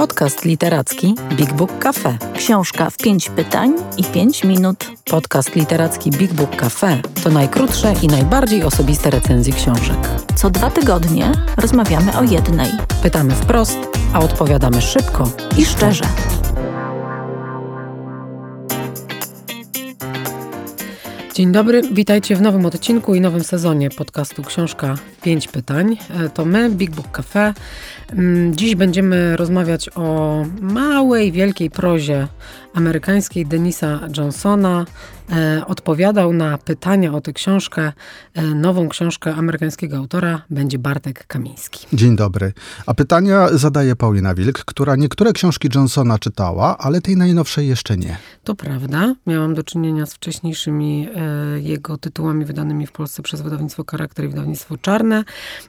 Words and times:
Podcast 0.00 0.44
literacki 0.44 1.14
Big 1.36 1.52
Book 1.52 1.78
Cafe. 1.78 2.18
Książka 2.36 2.90
w 2.90 2.96
pięć 2.96 3.30
pytań 3.30 3.74
i 3.96 4.04
pięć 4.04 4.44
minut. 4.44 4.90
Podcast 5.10 5.54
literacki 5.54 6.10
Big 6.10 6.32
Book 6.32 6.56
Cafe 6.56 7.02
to 7.24 7.30
najkrótsze 7.30 7.94
i 8.02 8.06
najbardziej 8.06 8.62
osobiste 8.62 9.10
recenzje 9.10 9.52
książek. 9.52 10.08
Co 10.34 10.50
dwa 10.50 10.70
tygodnie 10.70 11.32
rozmawiamy 11.56 12.18
o 12.18 12.22
jednej. 12.22 12.70
Pytamy 13.02 13.34
wprost, 13.34 13.78
a 14.12 14.20
odpowiadamy 14.20 14.82
szybko 14.82 15.30
I 15.58 15.64
szczerze. 15.64 16.04
Dzień 21.34 21.52
dobry, 21.52 21.82
witajcie 21.92 22.36
w 22.36 22.42
nowym 22.42 22.66
odcinku 22.66 23.14
i 23.14 23.20
nowym 23.20 23.44
sezonie 23.44 23.90
podcastu 23.90 24.42
Książka 24.42 24.94
5 25.22 25.48
pytań. 25.48 25.96
E, 26.10 26.28
To 26.28 26.44
my, 26.44 26.70
Big 26.70 26.90
Book 26.90 27.10
Cafe. 27.10 27.54
Mm, 28.12 28.56
Dziś 28.56 28.74
będziemy 28.74 29.36
rozmawiać 29.36 29.90
o 29.94 30.36
małej, 30.60 31.32
wielkiej 31.32 31.70
prozie 31.70 32.28
amerykańskiej 32.74 33.46
Denisa 33.46 34.00
Johnsona. 34.16 34.86
E, 35.32 35.66
Odpowiadał 35.66 36.32
na 36.32 36.58
pytania 36.58 37.12
o 37.12 37.20
tę 37.20 37.32
książkę, 37.32 37.92
e, 38.34 38.42
nową 38.42 38.88
książkę 38.88 39.34
amerykańskiego 39.34 39.96
autora, 39.96 40.42
będzie 40.50 40.78
Bartek 40.78 41.26
Kamiński. 41.26 41.86
Dzień 41.92 42.16
dobry. 42.16 42.52
A 42.86 42.94
pytania 42.94 43.48
zadaje 43.52 43.96
Paulina 43.96 44.34
Wilk, 44.34 44.64
która 44.64 44.96
niektóre 44.96 45.32
książki 45.32 45.68
Johnsona 45.74 46.18
czytała, 46.18 46.78
ale 46.78 47.00
tej 47.00 47.16
najnowszej 47.16 47.68
jeszcze 47.68 47.96
nie. 47.96 48.16
To 48.44 48.54
prawda. 48.54 49.14
Miałam 49.26 49.54
do 49.54 49.62
czynienia 49.62 50.06
z 50.06 50.14
wcześniejszymi 50.14 51.08
e, 51.14 51.60
jego 51.60 51.98
tytułami 51.98 52.44
wydanymi 52.44 52.86
w 52.86 52.92
Polsce 52.92 53.22
przez 53.22 53.42
wydawnictwo 53.42 53.84
Charakter 53.90 54.24
i 54.24 54.28
wydawnictwo 54.28 54.76
Czarne, 54.76 55.24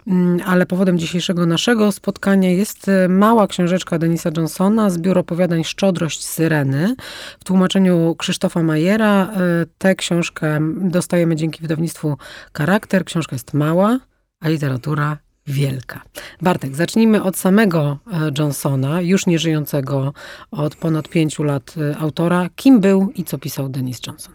Mm, 0.08 0.40
ale 0.46 0.66
powodem 0.66 0.98
dzisiejszego 1.00 1.46
naszego 1.46 1.92
spotkania 1.92 2.52
jest 2.52 2.88
e, 2.90 3.08
mała 3.08 3.48
książeczka 3.48 3.98
Denisa 4.00 4.30
Johnsona, 4.38 4.90
zbiór 4.90 5.18
opowiadań 5.18 5.64
Szczodrość 5.64 6.26
Syreny 6.26 6.96
w 7.40 7.44
tłumaczeniu 7.44 8.16
Krzysztofa 8.18 8.64
Majera. 8.64 9.30
E, 9.32 9.66
Tę 9.78 9.96
książkę 9.96 10.60
dostajemy 10.82 11.36
dzięki 11.36 11.62
wydawnictwu 11.62 12.18
Charakter. 12.58 13.06
Książka 13.06 13.36
jest 13.36 13.54
mała, 13.54 14.00
a 14.40 14.50
literatura 14.50 15.18
wielka. 15.52 16.02
Bartek, 16.42 16.76
zacznijmy 16.76 17.24
od 17.24 17.38
samego 17.38 17.98
e, 18.14 18.32
Johnsona, 18.38 19.02
już 19.02 19.26
nieżyjącego 19.26 20.14
od 20.52 20.76
ponad 20.76 21.10
pięciu 21.10 21.44
lat 21.44 21.76
e, 21.78 21.98
autora. 21.98 22.50
Kim 22.56 22.80
był 22.80 23.12
i 23.16 23.24
co 23.24 23.38
pisał 23.38 23.70
Denis 23.70 24.00
Johnson? 24.08 24.34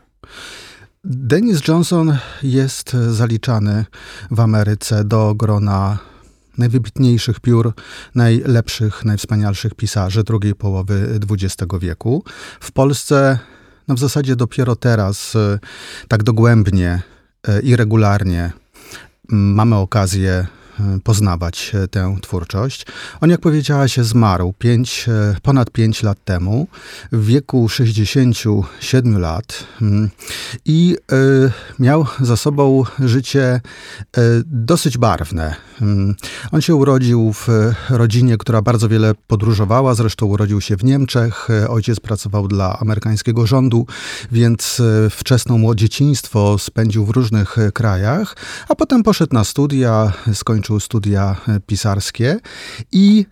Dennis 1.05 1.69
Johnson 1.69 2.19
jest 2.43 2.93
zaliczany 2.93 3.85
w 4.31 4.41
Ameryce 4.41 5.05
do 5.05 5.35
grona 5.35 5.99
najwybitniejszych 6.59 7.41
piór, 7.41 7.73
najlepszych, 8.15 9.05
najwspanialszych 9.05 9.75
pisarzy 9.75 10.25
drugiej 10.25 10.55
połowy 10.55 11.21
XX 11.31 11.57
wieku. 11.81 12.25
W 12.61 12.73
Polsce 12.73 13.39
no 13.89 13.95
w 13.95 13.99
zasadzie 13.99 14.37
dopiero 14.37 14.77
teraz 14.77 15.37
e, 15.37 15.59
tak 16.09 16.23
dogłębnie 16.23 17.03
e, 17.49 17.61
i 17.61 17.77
regularnie 17.77 18.53
mamy 19.29 19.77
okazję 19.77 20.31
e, 20.33 20.47
poznawać 21.05 21.73
e, 21.75 21.89
tę 21.89 22.17
twórczość. 22.23 22.87
On, 23.21 23.31
jak 23.31 23.41
powiedziałaś, 23.41 23.97
zmarł 23.97 24.53
pięć, 24.59 25.07
e, 25.09 25.37
ponad 25.43 25.71
5 25.71 26.03
lat 26.03 26.25
temu, 26.25 26.69
w 27.13 27.27
wieku 27.27 27.69
67 27.69 29.19
lat 29.19 29.65
mm, 29.83 30.11
i 30.65 30.97
e, 31.13 31.17
miał 31.79 32.07
za 32.21 32.37
sobą 32.37 32.85
życie 32.99 33.43
e, 33.43 33.61
dosyć 34.47 34.99
barwne. 34.99 35.57
Mm, 35.83 36.15
On 36.53 36.61
się 36.61 36.75
urodził 36.75 37.33
w 37.33 37.49
e, 37.49 37.75
rodzinie, 37.91 38.39
która 38.39 38.63
bardzo 38.63 38.89
wiele 38.89 39.15
podróżowała, 39.27 39.95
zresztą 39.95 40.27
urodził 40.27 40.61
się 40.61 40.77
w 40.77 40.85
Niemczech. 40.85 41.49
E, 41.51 41.69
Ojciec 41.69 42.01
pracował 42.01 42.49
dla 42.49 42.79
amerykańskiego 42.79 43.47
rządu, 43.47 43.87
więc 44.33 44.81
e, 44.81 45.11
wczesną 45.11 45.59
młode 45.59 45.77
dzieciństwo 45.77 46.59
spędził 46.59 47.07
w 47.07 47.11
różnych 47.11 47.59
e, 47.59 47.73
krajach, 47.73 48.37
a 48.69 48.75
potem 48.75 49.03
poszedł 49.03 49.35
na 49.35 49.45
studia, 49.45 50.13
skończył 50.35 50.66
studia 50.81 51.37
e, 51.49 51.61
pisarskie 51.61 52.37
i 52.93 53.27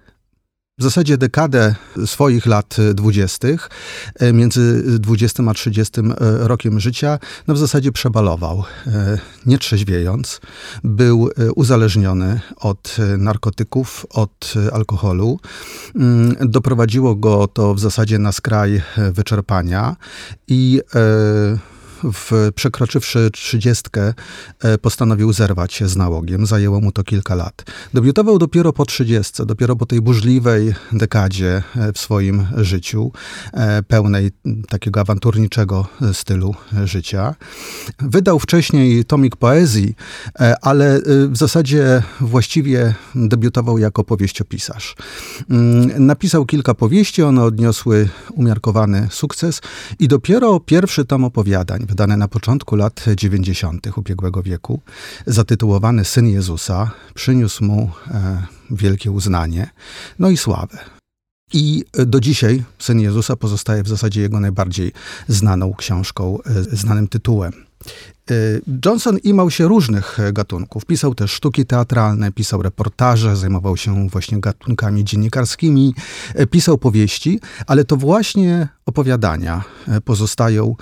w 0.78 0.82
zasadzie 0.82 1.18
dekadę 1.18 1.74
swoich 2.06 2.46
lat 2.46 2.76
dwudziestych, 2.94 3.70
e, 4.14 4.32
między 4.32 4.82
20 4.98 5.42
a 5.50 5.54
30 5.54 6.00
e, 6.00 6.04
rokiem 6.48 6.80
życia, 6.80 7.18
no 7.46 7.54
w 7.54 7.58
zasadzie 7.58 7.92
przebalował, 7.92 8.64
nie 9.46 9.58
trzeźwiejąc. 9.58 10.40
Był 10.84 11.30
uzależniony 11.56 12.40
od 12.56 12.96
narkotyków, 13.18 14.06
od 14.10 14.54
alkoholu. 14.72 15.40
Mm, 15.94 16.36
Doprowadziło 16.40 17.14
go 17.14 17.48
to 17.48 17.74
w 17.74 17.80
zasadzie 17.80 18.18
na 18.18 18.32
skraj 18.32 18.82
wyczerpania 18.96 19.96
i 20.48 20.80
w, 22.12 22.50
przekroczywszy 22.54 23.30
trzydziestkę, 23.32 24.14
e, 24.62 24.78
postanowił 24.78 25.32
zerwać 25.32 25.72
się 25.72 25.88
z 25.88 25.96
nałogiem. 25.96 26.46
Zajęło 26.46 26.80
mu 26.80 26.92
to 26.92 27.04
kilka 27.04 27.34
lat. 27.34 27.64
Debiutował 27.94 28.38
dopiero 28.38 28.72
po 28.72 28.84
trzydziestce, 28.84 29.46
dopiero 29.46 29.76
po 29.76 29.86
tej 29.86 30.00
burzliwej 30.00 30.74
dekadzie 30.92 31.62
e, 31.76 31.92
w 31.92 31.98
swoim 31.98 32.46
życiu, 32.56 33.12
e, 33.52 33.82
pełnej 33.82 34.30
takiego 34.68 35.00
awanturniczego 35.00 35.86
stylu 36.12 36.54
życia. 36.84 37.34
Wydał 37.98 38.38
wcześniej 38.38 39.04
tomik 39.04 39.36
poezji, 39.36 39.94
ale 40.62 41.00
w 41.28 41.36
zasadzie 41.36 42.02
właściwie 42.20 42.94
debiutował 43.14 43.78
jako 43.78 44.04
powieściopisarz. 44.04 44.96
Mm, 45.50 46.06
Napisał 46.06 46.46
kilka 46.46 46.74
powieści, 46.74 47.22
one 47.22 47.42
odniosły 47.42 48.08
umiarkowany 48.32 49.08
sukces 49.10 49.60
i 49.98 50.08
dopiero 50.08 50.60
pierwszy 50.60 51.04
tom 51.04 51.24
opowiadań, 51.24 51.86
wydany 51.94 52.16
na 52.16 52.28
początku 52.28 52.76
lat 52.76 53.04
90. 53.16 53.86
ubiegłego 53.96 54.42
wieku, 54.42 54.80
zatytułowany 55.26 56.04
Syn 56.04 56.26
Jezusa, 56.26 56.90
przyniósł 57.14 57.64
mu 57.64 57.90
e, 58.10 58.46
wielkie 58.70 59.10
uznanie, 59.10 59.70
no 60.18 60.30
i 60.30 60.36
sławę. 60.36 60.78
I 61.52 61.84
do 62.06 62.20
dzisiaj 62.20 62.62
Syn 62.78 63.00
Jezusa 63.00 63.36
pozostaje 63.36 63.82
w 63.82 63.88
zasadzie 63.88 64.20
jego 64.20 64.40
najbardziej 64.40 64.92
znaną 65.28 65.74
książką, 65.74 66.38
e, 66.42 66.62
znanym 66.76 67.08
tytułem. 67.08 67.52
E, 68.30 68.34
Johnson 68.84 69.18
imał 69.18 69.50
się 69.50 69.68
różnych 69.68 70.20
e, 70.20 70.32
gatunków. 70.32 70.84
Pisał 70.84 71.14
też 71.14 71.30
sztuki 71.30 71.66
teatralne, 71.66 72.32
pisał 72.32 72.62
reportaże, 72.62 73.36
zajmował 73.36 73.76
się 73.76 74.08
właśnie 74.08 74.40
gatunkami 74.40 75.04
dziennikarskimi, 75.04 75.94
e, 76.34 76.46
pisał 76.46 76.78
powieści, 76.78 77.40
ale 77.66 77.84
to 77.84 77.96
właśnie 77.96 78.68
opowiadania 78.86 79.64
e, 79.88 80.00
pozostają 80.00 80.76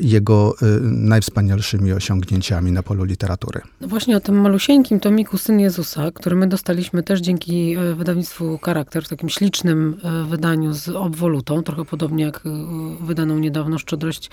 jego 0.00 0.54
najwspanialszymi 0.82 1.92
osiągnięciami 1.92 2.72
na 2.72 2.82
polu 2.82 3.04
literatury. 3.04 3.60
No 3.80 3.88
właśnie 3.88 4.16
o 4.16 4.20
tym 4.20 4.40
malusieńkim 4.40 5.00
tomiku 5.00 5.38
Syn 5.38 5.60
Jezusa, 5.60 6.10
który 6.10 6.36
my 6.36 6.46
dostaliśmy 6.46 7.02
też 7.02 7.20
dzięki 7.20 7.76
wydawnictwu 7.96 8.58
Charakter 8.62 9.04
w 9.04 9.08
takim 9.08 9.28
ślicznym 9.28 10.00
wydaniu 10.28 10.72
z 10.72 10.88
obwolutą, 10.88 11.62
trochę 11.62 11.84
podobnie 11.84 12.24
jak 12.24 12.40
wydaną 13.00 13.38
niedawno 13.38 13.78
Szczodrość 13.78 14.30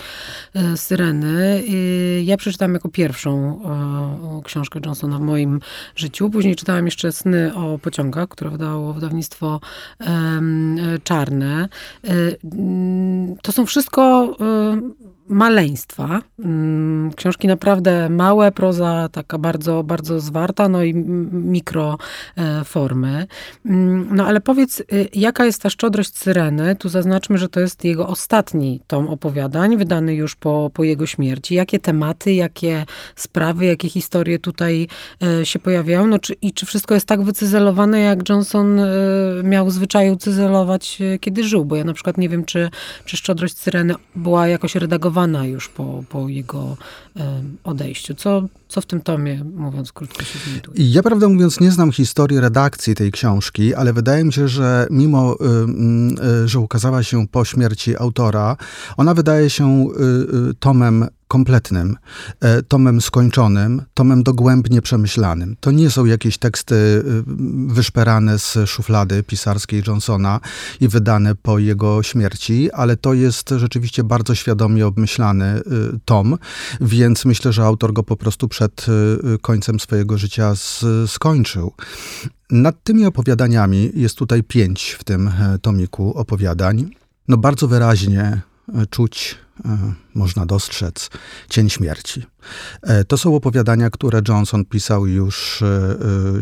Syreny. 0.75 1.63
I 1.66 2.12
Ja 2.24 2.38
przeczytałam 2.38 2.74
jako 2.74 2.90
pierwszą 2.90 3.59
e, 4.40 4.41
książkę 4.44 4.79
Johnsona 4.85 5.18
w 5.18 5.22
moim 5.22 5.59
życiu. 5.96 6.29
Później 6.29 6.56
czytałam 6.56 6.85
jeszcze 6.85 7.12
Sny 7.12 7.56
o 7.56 7.79
pociągach, 7.79 8.29
które 8.29 8.50
wydało 8.50 8.94
wydawnictwo 8.94 9.59
e, 10.00 10.41
Czarne. 11.03 11.69
E, 12.03 12.09
To 13.41 13.52
są 13.52 13.66
wszystko 13.66 14.34
maleństwa. 15.29 16.22
Mm, 16.39 17.11
Książki 17.16 17.47
naprawdę 17.47 18.09
małe, 18.09 18.51
proza 18.51 19.09
taka 19.11 19.38
bardzo, 19.38 19.84
bardzo 19.84 20.19
zwarta, 20.19 20.69
no 20.69 20.84
i 20.84 20.89
m- 20.89 21.29
mikro 21.51 21.97
e. 22.38 22.63
Mm, 23.66 24.07
No 24.11 24.25
ale 24.25 24.41
powiedz, 24.41 24.79
y, 24.79 24.85
jaka 25.13 25.45
jest 25.45 25.61
ta 25.61 25.69
szczodrość 25.69 26.17
Syreny? 26.17 26.75
Tu 26.75 26.90
zaznaczmy, 26.90 27.37
że 27.37 27.49
to 27.49 27.59
jest 27.59 27.84
jego 27.84 28.08
ostatni 28.08 28.81
tom 28.87 29.08
opowiadań, 29.08 29.78
wydany 29.78 30.16
już 30.16 30.35
po, 30.35 30.72
po 30.73 30.84
jego 30.84 31.05
śmierci. 31.05 31.55
Jakie 31.55 31.79
tematy, 31.79 32.34
jakie 32.34 32.85
sprawy, 33.16 33.66
jakie 33.66 33.90
historie 33.90 34.40
tutaj 34.40 34.87
e, 35.23 35.46
się 35.46 35.59
pojawiają? 35.59 36.08
No, 36.08 36.20
czy, 36.20 36.34
I 36.34 36.53
czy 36.53 36.66
wszystko 36.66 36.93
jest 36.93 37.05
tak 37.08 37.23
wycyzelowane, 37.23 37.99
jak 37.99 38.29
Johnson 38.29 38.79
e, 38.79 38.85
miał 39.43 39.70
zwyczaju 39.70 40.16
cyzelować, 40.16 40.99
kiedy 41.20 41.43
żył? 41.43 41.66
Bo 41.66 41.75
ja 41.75 41.84
na 41.84 41.93
przykład 41.93 42.17
nie 42.17 42.29
wiem, 42.29 42.46
czy, 42.46 42.70
czy 43.05 43.17
szczodrość 43.17 43.58
Syreny 43.58 43.96
była 44.16 44.47
jakoś 44.47 44.75
redagowana 44.75 45.12
już 45.43 45.69
po, 45.69 46.03
po 46.09 46.29
jego 46.29 46.77
e, 47.17 47.43
odejściu. 47.63 48.15
Co, 48.15 48.47
co 48.67 48.81
w 48.81 48.85
tym 48.85 49.01
tomie, 49.01 49.43
mówiąc 49.43 49.91
krótko, 49.91 50.23
się 50.23 50.39
znajduje? 50.49 50.89
Ja 50.89 51.03
prawdę 51.03 51.27
mówiąc 51.27 51.59
nie 51.59 51.71
znam 51.71 51.91
historii 51.91 52.39
redakcji 52.39 52.95
tej 52.95 53.11
książki, 53.11 53.75
ale 53.75 53.93
wydaje 53.93 54.23
mi 54.23 54.33
się, 54.33 54.47
że 54.47 54.87
mimo, 54.91 55.35
y, 56.43 56.47
że 56.47 56.59
ukazała 56.59 57.03
się 57.03 57.27
po 57.27 57.45
śmierci 57.45 57.97
autora, 57.97 58.57
ona 58.97 59.13
wydaje 59.13 59.49
się 59.49 59.87
y, 59.87 60.49
y, 60.49 60.53
tomem 60.53 61.07
kompletnym, 61.34 61.97
e, 62.40 62.64
tomem 62.64 63.02
skończonym, 63.02 63.82
tomem 63.94 64.24
dogłębnie 64.24 64.82
przemyślanym. 64.82 65.56
To 65.59 65.72
nie 65.72 65.90
są 65.90 66.06
jakieś 66.06 66.38
teksty 66.38 66.76
y, 66.76 67.03
wyszperane 67.74 68.40
z 68.40 68.58
szuflady 68.66 69.24
pisarskiej 69.24 69.84
Johnsona 69.88 70.40
i 70.82 70.88
wydane 70.88 71.35
po 71.35 71.59
jego 71.59 72.03
śmierci, 72.03 72.72
ale 72.72 72.97
to 72.97 73.14
jest 73.14 73.50
rzeczywiście 73.58 74.03
bardzo 74.03 74.35
świadomie 74.35 74.88
obmyślany 74.88 75.58
y, 75.58 76.00
tom, 76.06 76.38
więc 76.82 77.26
myślę, 77.26 77.53
że 77.53 77.64
autor 77.66 77.94
go 77.94 78.03
po 78.03 78.16
prostu 78.16 78.47
przed 78.47 78.85
końcem 79.41 79.80
swojego 79.80 80.18
życia 80.18 80.53
skończył. 81.08 81.74
Nad 82.52 82.84
tymi 82.84 83.06
opowiadaniami 83.06 83.91
jest 83.96 84.18
tutaj 84.18 84.44
pięć 84.44 84.96
w 85.00 85.03
tym 85.03 85.28
e, 85.28 85.59
tomiku 85.62 86.18
opowiadań. 86.18 86.90
No 87.28 87.38
bardzo 87.38 87.68
wyraźnie 87.68 88.22
e, 88.22 88.53
czuć, 88.89 89.37
e, 89.65 89.93
można 90.15 90.45
dostrzec 90.45 91.09
cień 91.49 91.69
śmierci. 91.69 92.23
To 93.07 93.17
są 93.17 93.35
opowiadania, 93.35 93.89
które 93.89 94.21
Johnson 94.27 94.65
pisał 94.65 95.07
już 95.07 95.63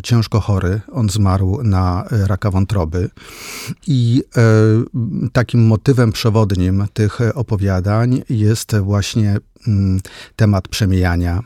ciężko 0.04 0.40
chory. 0.40 0.82
On 0.92 1.10
zmarł 1.10 1.64
na 1.64 2.06
raka 2.12 2.52
wątroby. 2.52 3.10
I 3.88 4.24
takim 5.34 5.68
motywem 5.68 6.12
przewodnim 6.12 6.86
tych 6.94 7.20
opowiadań 7.36 8.24
jest 8.30 8.76
właśnie 8.76 9.38
mm, 9.68 10.00
temat 10.36 10.68
przemijania, 10.68 11.44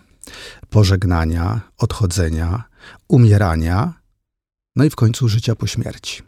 pożegnania, 0.69 1.62
odchodzenia, 1.77 2.63
umierania 3.07 3.94
no 4.75 4.83
i 4.83 4.89
w 4.89 4.95
końcu 4.95 5.27
życia 5.27 5.56
po 5.56 5.68
śmierci. 5.68 6.22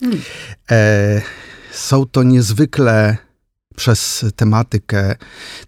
Hmm. 0.00 0.20
E, 0.70 1.22
są 1.72 2.06
to 2.06 2.22
niezwykle 2.22 3.16
przez 3.76 4.24
tematykę 4.36 5.16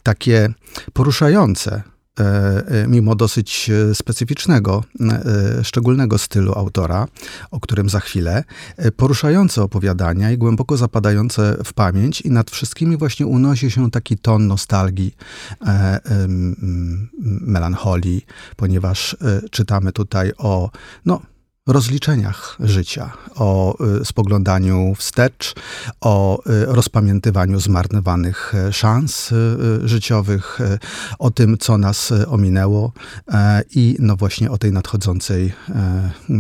takie 0.03 0.49
poruszające, 0.93 1.83
e, 2.21 2.23
e 2.67 2.87
mimo 2.89 3.15
dosyć 3.15 3.71
specyficznego, 3.95 4.85
e, 5.01 5.65
szczególnego 5.65 6.19
stylu 6.19 6.53
autora, 6.53 7.07
o 7.51 7.61
którym 7.61 7.89
za 7.89 8.01
chwilę, 8.01 8.45
poruszające 8.97 9.63
opowiadania 9.63 10.31
i 10.31 10.39
głęboko 10.39 10.77
zapadające 10.77 11.57
w 11.65 11.73
pamięć, 11.73 12.21
i 12.21 12.31
nad 12.31 12.51
wszystkimi 12.51 12.97
właśnie 12.97 13.27
unosi 13.27 13.71
się 13.71 13.91
taki 13.91 14.19
ton 14.19 14.47
nostalgii, 14.47 15.15
melancholii, 17.41 18.27
ponieważ 18.57 19.17
czytamy 19.51 19.93
tutaj 19.93 20.33
o 20.39 20.71
no, 21.05 21.23
rozliczeniach 21.67 22.57
życia, 22.61 23.13
o 23.35 23.77
y, 24.01 24.05
spoglądaniu 24.05 24.95
wstecz, 24.95 25.55
o 26.01 26.43
y, 26.47 26.67
rozpamiętywaniu 26.67 27.61
zmarnowanych 27.61 28.55
e, 28.55 28.73
szans 28.73 29.33
y, 29.33 29.89
życiowych, 29.89 30.61
e, 30.61 30.79
o 31.19 31.31
tym, 31.31 31.59
co 31.59 31.79
nas 31.79 32.13
e, 32.13 32.29
ominęło 32.29 32.93
i 33.75 33.97
no 33.99 34.17
właśnie 34.17 34.51
o 34.51 34.59
tej 34.59 34.73
nadchodzącej 34.73 35.53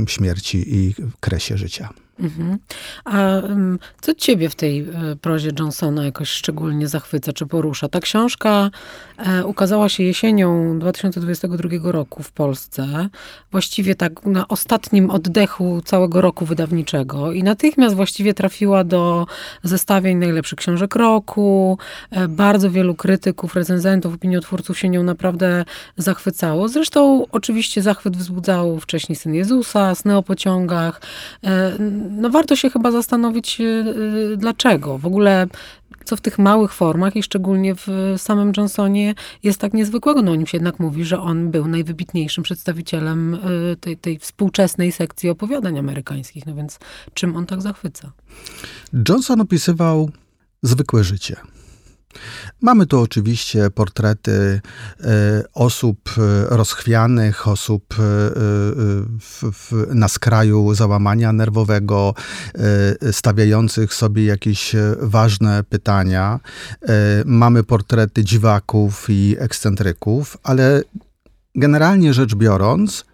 śmierci 0.07 0.65
i 0.77 0.95
kresie 1.21 1.57
życia. 1.57 1.89
Mhm. 2.23 2.59
A 3.05 3.43
co 4.01 4.15
ciebie 4.15 4.49
w 4.49 4.55
tej 4.55 4.81
e, 4.81 5.17
prozie 5.21 5.51
Johnsona 5.59 6.05
jakoś 6.05 6.29
szczególnie 6.29 6.89
zachwyca 6.89 7.33
czy 7.33 7.47
porusza? 7.47 7.89
Ta 7.89 8.01
książka 8.01 8.71
e, 9.19 9.47
ukazała 9.47 9.89
się 9.89 10.03
jesienią 10.03 10.79
2022 10.79 11.93
roku 11.93 12.23
w 12.23 12.33
Polsce, 12.33 13.09
właściwie 13.51 13.95
tak 13.95 14.27
na 14.27 14.49
ostatnim 14.49 15.11
oddechu 15.11 15.83
całego 15.85 16.21
roku 16.21 16.45
wydawniczego 16.45 17.33
i 17.33 17.43
natychmiast 17.43 17.97
właściwie 17.97 18.35
trafiła 18.35 18.85
do 18.85 19.27
zestawień 19.63 20.19
najlepszych 20.19 20.59
książek 20.59 20.95
roku. 20.95 21.79
E, 22.11 22.29
bardzo 22.29 22.71
wielu 22.71 22.95
krytyków, 22.95 23.55
recenzentów, 23.55 24.15
opiniotwórców 24.15 24.79
się 24.79 24.89
nią 24.89 25.03
naprawdę 25.03 25.65
zachwycało. 25.97 26.69
Zresztą 26.69 27.27
oczywiście 27.33 27.83
zachwyt 27.83 28.17
wzbudzał 28.17 28.81
wcześniej 28.81 29.17
Syn 29.17 29.35
Jezusa, 29.35 29.95
Sny 29.95 30.17
o 30.17 30.23
pociągach 30.23 31.01
no 32.12 32.31
warto 32.31 32.56
się 32.56 32.70
chyba 32.70 32.91
zastanowić, 32.91 33.61
y, 33.61 33.64
y, 34.32 34.37
dlaczego. 34.37 34.99
W 34.99 35.06
ogóle 35.06 35.47
co 36.05 36.17
w 36.17 36.20
tych 36.20 36.38
małych 36.38 36.73
formach 36.73 37.17
i 37.17 37.23
szczególnie 37.23 37.75
w 37.75 38.14
samym 38.17 38.53
Johnsonie 38.56 39.14
jest 39.43 39.59
tak 39.59 39.75
niezwykłego. 39.75 40.23
No 40.23 40.32
o 40.32 40.35
nim 40.35 40.47
się 40.47 40.56
jednak 40.56 40.79
mówi, 40.79 41.05
że 41.05 41.20
on 41.20 41.50
był 41.50 41.69
najwybitniejszym 41.69 42.44
przedstawicielem 42.44 43.35
y, 43.35 43.76
tej, 43.81 43.97
tej 43.97 44.19
współczesnej 44.19 44.93
sekcji 44.93 45.31
opowiadań 45.31 45.79
amerykańskich. 45.79 46.47
No 46.47 46.55
więc 46.55 46.79
czym 47.14 47.37
on 47.37 47.47
tak 47.47 47.62
zachwyca? 47.62 48.12
Johnson 49.08 49.41
opisywał 49.41 50.11
zwykłe 50.62 51.05
życie. 51.05 51.37
Mamy 52.61 52.87
tu 52.87 53.00
oczywiście 53.00 53.70
portrety 53.70 54.61
e, 55.00 55.43
osób 55.55 55.99
e, 56.19 56.56
rozchwianych, 56.56 57.49
osób 57.49 57.94
e, 57.94 57.97
w, 59.20 59.43
w, 59.53 59.87
na 59.94 60.09
skraju 60.09 60.75
załamania 60.75 61.32
nerwowego, 61.32 62.14
stawiających 63.12 63.94
sobie 63.94 64.25
jakieś 64.25 64.73
ważne 65.00 65.64
pytania. 65.64 66.41
Mamy 67.25 67.64
portrety 67.64 68.25
dziwaków 68.25 69.06
i 69.08 69.37
ekscentryków, 69.38 70.37
ale 70.43 70.82
generalnie 71.55 72.15
rzecz 72.15 72.35
biorąc, 72.35 73.05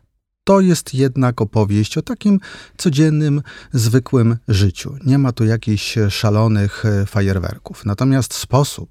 to 0.48 0.60
jest 0.60 0.94
jednak 0.94 1.40
opowieść 1.40 1.98
o 1.98 2.02
takim 2.02 2.40
codziennym, 2.76 3.42
zwykłym 3.72 4.36
życiu. 4.48 4.96
Nie 5.04 5.18
ma 5.18 5.32
tu 5.32 5.44
jakichś 5.44 5.98
szalonych 6.08 6.84
e, 6.84 7.06
fajerwerków. 7.06 7.84
Natomiast 7.84 8.34
sposób, 8.34 8.90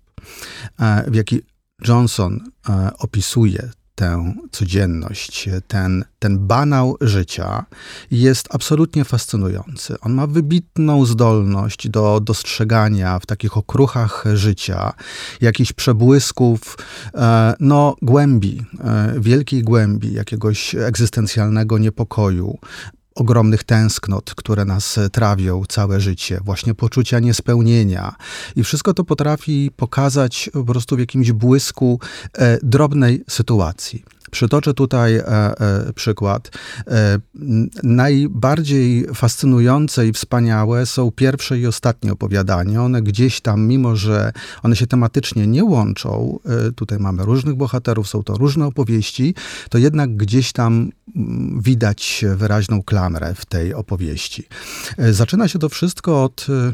e, 0.80 1.12
w 1.12 1.16
jaki 1.16 1.42
Johnson 1.88 2.40
e, 2.70 2.92
opisuje 2.98 3.70
tę 3.98 4.34
codzienność, 4.52 5.50
ten, 5.68 6.06
ten 6.20 6.48
banał 6.48 6.98
życia 7.02 7.66
jest 8.12 8.48
absolutnie 8.52 9.06
fascynujący. 9.06 10.00
On 10.00 10.14
ma 10.14 10.28
wybitną 10.28 11.06
zdolność 11.06 11.90
do 11.90 12.20
dostrzegania 12.20 13.20
w 13.20 13.26
takich 13.26 13.58
okruchach 13.58 14.24
życia 14.34 14.94
jakichś 15.42 15.74
przebłysków, 15.74 16.78
e, 17.16 17.54
no, 17.60 17.96
głębi, 18.02 18.66
e, 18.80 19.14
wielkiej 19.20 19.64
głębi, 19.64 20.14
jakiegoś 20.14 20.76
egzystencjalnego 20.76 21.78
niepokoju, 21.78 22.58
ogromnych 23.18 23.64
tęsknot, 23.64 24.36
które 24.36 24.66
nas 24.66 24.98
e, 24.98 25.10
trawią 25.10 25.64
całe 25.70 26.02
życie, 26.02 26.40
właśnie 26.44 26.74
poczucia 26.74 27.20
niespełnienia. 27.20 28.16
I 28.56 28.64
wszystko 28.64 28.94
to 28.94 29.04
potrafi 29.04 29.72
pokazać 29.76 30.50
po 30.54 30.64
prostu 30.64 30.96
w 30.96 31.00
jakimś 31.00 31.32
błysku 31.32 32.00
e, 32.34 32.58
drobnej 32.64 33.24
sytuacji. 33.30 34.04
Przytoczę 34.32 34.74
tutaj 34.74 35.16
e, 35.16 35.26
e, 35.26 35.94
przykład. 35.94 36.52
E, 36.88 37.20
najbardziej 37.84 39.08
fascynujące 39.16 40.08
i 40.08 40.14
wspaniałe 40.14 40.86
są 40.86 41.12
pierwsze 41.12 41.60
i 41.60 41.68
ostatnie 41.68 42.12
opowiadania. 42.12 42.84
One 42.84 43.02
gdzieś 43.02 43.42
tam, 43.42 43.68
mimo 43.68 43.96
że 43.96 44.32
one 44.64 44.76
się 44.76 44.88
tematycznie 44.88 45.48
nie 45.48 45.64
łączą, 45.64 46.40
e, 46.46 46.72
tutaj 46.72 47.00
mamy 47.00 47.26
różnych 47.26 47.56
bohaterów, 47.56 48.08
są 48.08 48.24
to 48.24 48.34
różne 48.34 48.66
opowieści, 48.66 49.36
to 49.70 49.78
jednak 49.78 50.16
gdzieś 50.16 50.52
tam 50.52 50.92
mm, 51.16 51.62
widać 51.62 52.26
wyraźną 52.36 52.84
klamrę 52.84 53.34
w 53.36 53.46
tej 53.46 53.74
opowieści. 53.74 54.44
E, 54.98 55.14
zaczyna 55.14 55.48
się 55.48 55.60
to 55.60 55.70
wszystko 55.70 56.24
od 56.24 56.48
e, 56.50 56.74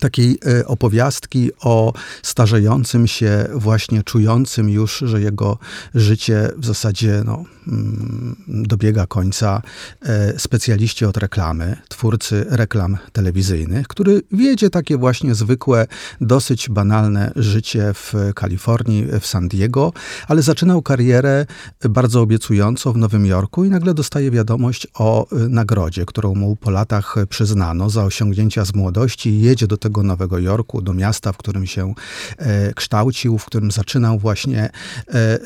takiej 0.00 0.38
e, 0.46 0.66
opowiastki 0.66 1.50
o 1.60 1.92
starzejącym 2.22 3.06
się, 3.06 3.46
właśnie 3.54 4.02
czującym 4.02 4.70
już, 4.70 4.98
że 5.06 5.20
jego 5.20 5.58
życie 5.94 6.50
w 6.56 6.66
zasadzie 6.66 7.22
no, 7.24 7.44
mm, 7.68 8.36
dobiega 8.48 9.06
końca, 9.06 9.62
e, 10.02 10.38
specjaliści 10.38 11.04
od 11.04 11.16
reklamy, 11.16 11.76
twórcy 11.88 12.46
reklam 12.48 12.98
telewizyjnych, 13.12 13.88
który 13.88 14.22
wiedzie 14.32 14.70
takie 14.70 14.96
właśnie 14.96 15.34
zwykłe, 15.34 15.86
dosyć 16.20 16.68
banalne 16.68 17.32
życie 17.36 17.94
w 17.94 18.14
Kalifornii, 18.34 19.06
w 19.20 19.26
San 19.26 19.48
Diego, 19.48 19.92
ale 20.28 20.42
zaczynał 20.42 20.82
karierę 20.82 21.46
bardzo 21.88 22.20
obiecująco 22.20 22.92
w 22.92 22.96
Nowym 22.96 23.26
Jorku 23.26 23.64
i 23.64 23.70
nagle 23.70 23.94
dostaje 23.94 24.30
wiadomość 24.30 24.86
o 24.94 25.30
e, 25.30 25.48
nagrodzie, 25.48 26.06
którą 26.06 26.34
mu 26.34 26.56
po 26.56 26.70
latach 26.70 27.16
przyznano 27.28 27.90
za 27.90 28.04
osiągnięcia 28.04 28.64
z 28.64 28.74
młodości 28.74 29.40
jedzie 29.40 29.66
do 29.66 29.73
tego 29.76 30.02
Nowego 30.02 30.38
Jorku, 30.38 30.82
do 30.82 30.92
miasta, 30.92 31.32
w 31.32 31.36
którym 31.36 31.66
się 31.66 31.94
e, 32.38 32.74
kształcił, 32.74 33.38
w 33.38 33.44
którym 33.44 33.70
zaczynał 33.70 34.18
właśnie 34.18 34.60
e, 34.60 35.12
e, 35.14 35.40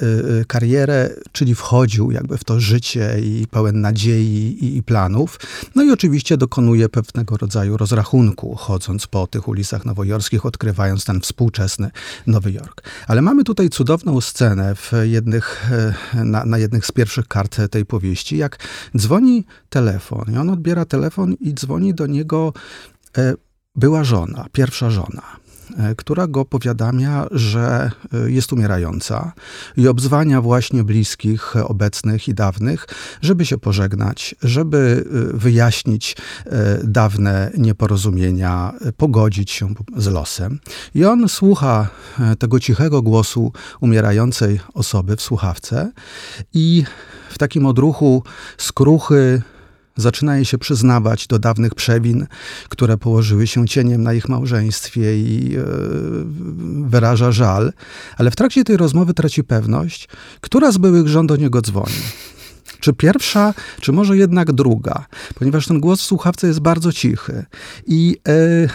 karierę, 0.47 1.11
czyli 1.33 1.55
wchodził 1.55 2.11
jakby 2.11 2.39
w 2.39 2.45
to 2.45 2.61
życie 2.61 3.17
i 3.21 3.47
pełen 3.51 3.81
nadziei 3.81 4.65
i, 4.65 4.77
i 4.77 4.83
planów. 4.83 5.41
No 5.75 5.83
i 5.83 5.91
oczywiście 5.91 6.37
dokonuje 6.37 6.89
pewnego 6.89 7.37
rodzaju 7.37 7.77
rozrachunku, 7.77 8.55
chodząc 8.55 9.07
po 9.07 9.27
tych 9.27 9.49
ulicach 9.49 9.85
nowojorskich, 9.85 10.47
odkrywając 10.47 11.05
ten 11.05 11.21
współczesny 11.21 11.91
Nowy 12.27 12.53
Jork. 12.53 12.83
Ale 13.07 13.23
mamy 13.23 13.45
tutaj 13.45 13.69
cudowną 13.69 14.21
scenę 14.21 14.75
w 14.75 14.93
jednych, 15.03 15.71
na, 16.15 16.45
na 16.45 16.59
jednych 16.59 16.87
z 16.87 16.93
pierwszych 16.93 17.29
kart 17.29 17.59
tej 17.71 17.87
powieści, 17.87 18.37
jak 18.37 18.59
dzwoni 18.97 19.45
telefon 19.71 20.25
i 20.35 20.37
on 20.37 20.51
odbiera 20.51 20.85
telefon 20.85 21.35
i 21.41 21.55
dzwoni 21.55 21.95
do 21.95 22.07
niego 22.07 22.53
była 23.79 24.05
żona, 24.05 24.47
pierwsza 24.53 24.91
żona. 24.91 25.23
e, 25.79 25.95
która 25.95 26.27
go 26.27 26.45
powiadamia, 26.45 27.27
że 27.31 27.91
e, 28.13 28.31
jest 28.31 28.53
umierająca 28.53 29.33
i 29.77 29.89
obzwania 29.89 30.41
właśnie 30.43 30.85
bliskich, 30.85 31.57
obecnych 31.57 32.29
i 32.29 32.35
dawnych, 32.35 32.87
żeby 33.23 33.47
się 33.47 33.59
pożegnać, 33.59 34.35
żeby 34.43 35.05
wyjaśnić 35.35 36.17
dawne 36.85 37.51
nieporozumienia, 37.59 38.73
pogodzić 38.97 39.51
się 39.51 39.75
z 39.97 40.07
losem. 40.07 40.61
I 40.95 41.05
on 41.05 41.29
słucha 41.29 41.89
tego 42.39 42.61
cichego 42.61 43.03
głosu 43.03 43.53
umierającej 43.81 44.61
osoby 44.75 45.17
w 45.17 45.23
słuchawce 45.23 45.93
i 46.55 46.85
w 47.31 47.39
takim 47.39 47.67
odruchu 47.67 48.23
skruchy, 48.59 49.43
zaczyna 49.99 50.37
jej 50.37 50.45
się 50.45 50.59
przyznawać 50.59 51.27
do 51.27 51.39
dawnych 51.39 51.75
przewin, 51.75 52.27
które 52.69 52.97
położyły 52.97 53.47
się 53.47 53.69
cieniem 53.69 54.03
na 54.03 54.15
ich 54.15 54.29
małżeństwie 54.29 55.19
i 55.19 55.57
e, 55.57 55.63
wyraża 56.89 57.33
żal, 57.33 57.73
ale 58.17 58.31
w 58.31 58.37
trakcie 58.37 58.65
tej 58.65 58.77
rozmowy 58.77 59.15
traci 59.15 59.45
pewność, 59.45 60.09
która 60.41 60.73
z 60.73 60.79
byłych 60.79 61.09
żon 61.09 61.27
do 61.27 61.37
niego 61.37 61.61
dzwoni. 61.61 62.03
Czy 62.81 62.93
pierwsza, 62.93 63.55
czy 63.81 63.93
może 63.93 64.17
jednak 64.17 64.53
druga, 64.53 65.07
ponieważ 65.35 65.67
ten 65.67 65.81
głos 65.81 66.01
w 66.01 66.05
słuchawce 66.05 66.47
jest 66.47 66.61
bardzo 66.61 66.93
cichy. 66.93 67.45
I 67.87 68.17
e, 68.29 68.69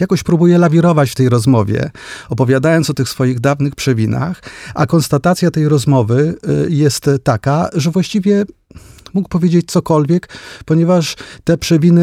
jakoś 0.00 0.22
próbuje 0.22 0.58
lawirować 0.58 1.10
w 1.10 1.14
tej 1.14 1.28
rozmowie, 1.28 1.90
opowiadając 2.28 2.90
o 2.90 2.94
tych 2.94 3.08
swoich 3.08 3.40
dawnych 3.40 3.74
przewinach, 3.74 4.42
a 4.74 4.86
konstatacja 4.86 5.50
tej 5.50 5.68
rozmowy 5.68 6.34
e, 6.42 6.70
jest 6.70 7.10
taka, 7.24 7.68
że 7.74 7.90
właściwie 7.90 8.44
mógł 9.14 9.28
powiedzieć 9.28 9.70
cokolwiek, 9.70 10.28
ponieważ 10.64 11.16
te 11.44 11.58
przewiny 11.58 12.02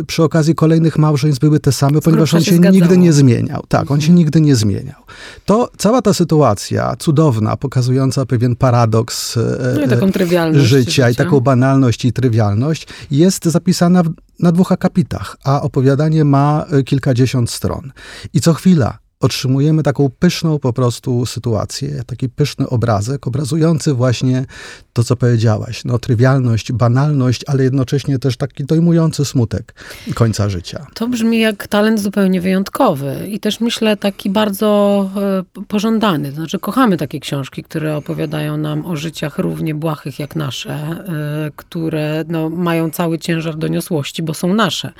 y, 0.00 0.04
przy 0.04 0.22
okazji 0.22 0.54
kolejnych 0.54 0.98
małżeństw 0.98 1.40
były 1.40 1.60
te 1.60 1.72
same, 1.72 2.00
ponieważ 2.00 2.34
on 2.34 2.40
się, 2.40 2.50
się 2.50 2.58
nigdy 2.58 2.98
nie 2.98 3.12
zmieniał. 3.12 3.62
Tak, 3.68 3.90
on 3.90 4.00
się 4.00 4.04
mhm. 4.04 4.18
nigdy 4.18 4.40
nie 4.40 4.56
zmieniał. 4.56 5.02
To 5.44 5.70
cała 5.78 6.02
ta 6.02 6.14
sytuacja 6.14 6.96
cudowna, 6.98 7.56
pokazująca 7.56 8.26
pewien 8.26 8.56
paradoks 8.56 9.36
e, 9.36 9.74
no 9.74 9.84
i 9.84 9.88
taką 9.88 10.12
trywialność 10.12 10.66
życia, 10.66 11.10
i 11.10 11.14
taką 11.14 11.40
banalność 11.40 12.04
i 12.04 12.12
trywialność, 12.12 12.86
jest 13.10 13.44
zapisana 13.44 14.02
w, 14.02 14.10
na 14.40 14.52
dwóch 14.52 14.72
akapitach, 14.72 15.36
a 15.44 15.62
opowiadanie 15.62 16.24
ma 16.24 16.66
kilkadziesiąt 16.86 17.50
stron. 17.50 17.92
I 18.34 18.40
co 18.40 18.54
chwila 18.54 18.98
otrzymujemy 19.20 19.82
taką 19.82 20.10
pyszną 20.18 20.58
po 20.58 20.72
prostu 20.72 21.26
sytuację, 21.26 22.02
taki 22.06 22.28
pyszny 22.28 22.68
obrazek, 22.68 23.26
obrazujący 23.26 23.94
właśnie 23.94 24.44
to, 24.92 25.04
co 25.04 25.16
powiedziałaś. 25.16 25.84
No, 25.84 25.98
trywialność, 25.98 26.72
banalność, 26.72 27.44
ale 27.46 27.64
jednocześnie 27.64 28.18
też 28.18 28.36
taki 28.36 28.64
dojmujący 28.64 29.24
smutek 29.24 29.74
końca 30.14 30.48
życia. 30.48 30.86
To 30.94 31.08
brzmi 31.08 31.38
jak 31.38 31.66
talent 31.66 32.00
zupełnie 32.00 32.40
wyjątkowy 32.40 33.28
i 33.28 33.40
też 33.40 33.60
myślę 33.60 33.96
taki 33.96 34.30
bardzo 34.30 35.10
e, 35.56 35.62
pożądany. 35.64 36.32
Znaczy 36.32 36.58
kochamy 36.58 36.96
takie 36.96 37.20
książki, 37.20 37.62
które 37.62 37.96
opowiadają 37.96 38.56
nam 38.56 38.86
o 38.86 38.96
życiach 38.96 39.38
równie 39.38 39.74
błahych 39.74 40.18
jak 40.18 40.36
nasze, 40.36 40.74
e, 40.74 41.50
które 41.56 42.24
no, 42.28 42.50
mają 42.50 42.90
cały 42.90 43.18
ciężar 43.18 43.56
doniosłości, 43.56 44.22
bo 44.22 44.34
są 44.34 44.54
nasze. 44.54 44.92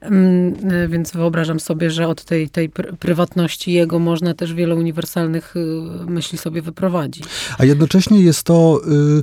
Mm, 0.00 0.54
e, 0.70 0.88
więc 0.88 1.12
wyobrażam 1.12 1.60
sobie, 1.60 1.90
że 1.90 2.08
od 2.08 2.24
tej, 2.24 2.50
tej 2.50 2.68
pr 2.68 2.96
prywatności 3.62 3.72
jego 3.72 3.98
można 3.98 4.34
też 4.34 4.54
wiele 4.54 4.74
uniwersalnych 4.74 5.56
y, 5.56 5.60
myśli 6.06 6.38
sobie 6.38 6.62
wyprowadzić. 6.62 7.24
A 7.58 7.64
jednocześnie 7.64 8.20
jest 8.20 8.42
to 8.42 8.80
y, 9.18 9.22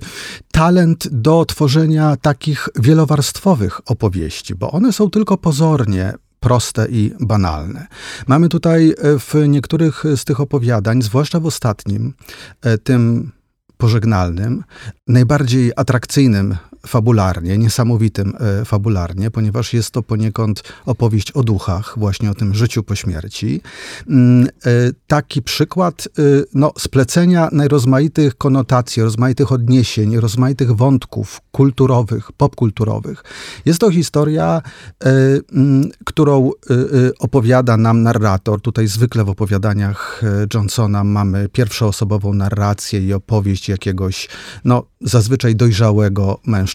talent 0.52 1.08
do 1.12 1.46
tworzenia 1.46 2.18
takich 2.22 2.70
wielowarstwowych 2.76 3.82
opowieści, 3.86 4.56
bo 4.56 4.72
one 4.72 4.94
są 4.94 5.10
tylko 5.10 5.38
pozornie 5.38 6.14
proste 6.40 6.88
i 6.90 7.12
banalne. 7.20 7.88
Mamy 8.28 8.50
tutaj 8.50 8.92
e, 8.92 9.20
w 9.20 9.48
niektórych 9.48 10.04
z 10.16 10.26
tych 10.26 10.40
opowiadań, 10.40 11.02
zwłaszcza 11.02 11.40
w 11.40 11.46
ostatnim, 11.46 12.14
e, 12.62 12.78
tym 12.78 13.32
pożegnalnym, 13.78 14.64
najbardziej 15.08 15.72
atrakcyjnym 15.76 16.58
fabularnie, 16.88 17.58
niesamowitym 17.58 18.34
e, 18.40 18.66
fabularnie, 18.66 19.32
ponieważ 19.32 19.74
jest 19.74 19.92
to 19.92 20.04
poniekąd 20.04 20.64
opowieść 20.86 21.32
o 21.32 21.44
duchach, 21.44 21.94
właśnie 21.98 22.32
o 22.32 22.34
tym 22.34 22.54
życiu 22.54 22.84
po 22.84 22.96
śmierci. 22.96 23.62
Mm, 24.10 24.48
e, 24.48 24.70
taki 25.08 25.42
przykład 25.42 26.08
e, 26.08 26.22
no, 26.54 26.74
splecenia 26.78 27.50
najrozmaitych 27.52 28.36
konotacji, 28.36 29.04
rozmaitych 29.04 29.52
odniesień, 29.52 30.18
rozmaitych 30.18 30.72
wątków 30.72 31.42
kulturowych, 31.52 32.32
popkulturowych. 32.32 33.24
Jest 33.66 33.80
to 33.80 33.92
historia, 33.92 34.62
mm, 35.00 35.90
którą 36.06 36.52
opowiada 37.20 37.78
nam 37.78 38.04
narrator. 38.04 38.62
Tutaj 38.62 38.88
zwykle 38.88 39.24
w 39.24 39.30
opowiadaniach 39.30 40.22
Johnsona 40.54 41.04
mamy 41.04 41.50
pierwszoosobową 41.50 42.34
narrację 42.34 43.08
i 43.08 43.14
opowieść 43.14 43.70
jakiegoś, 43.70 44.30
no, 44.66 44.84
zazwyczaj 45.02 45.56
dojrzałego 45.56 46.40
mężczyzny, 46.46 46.69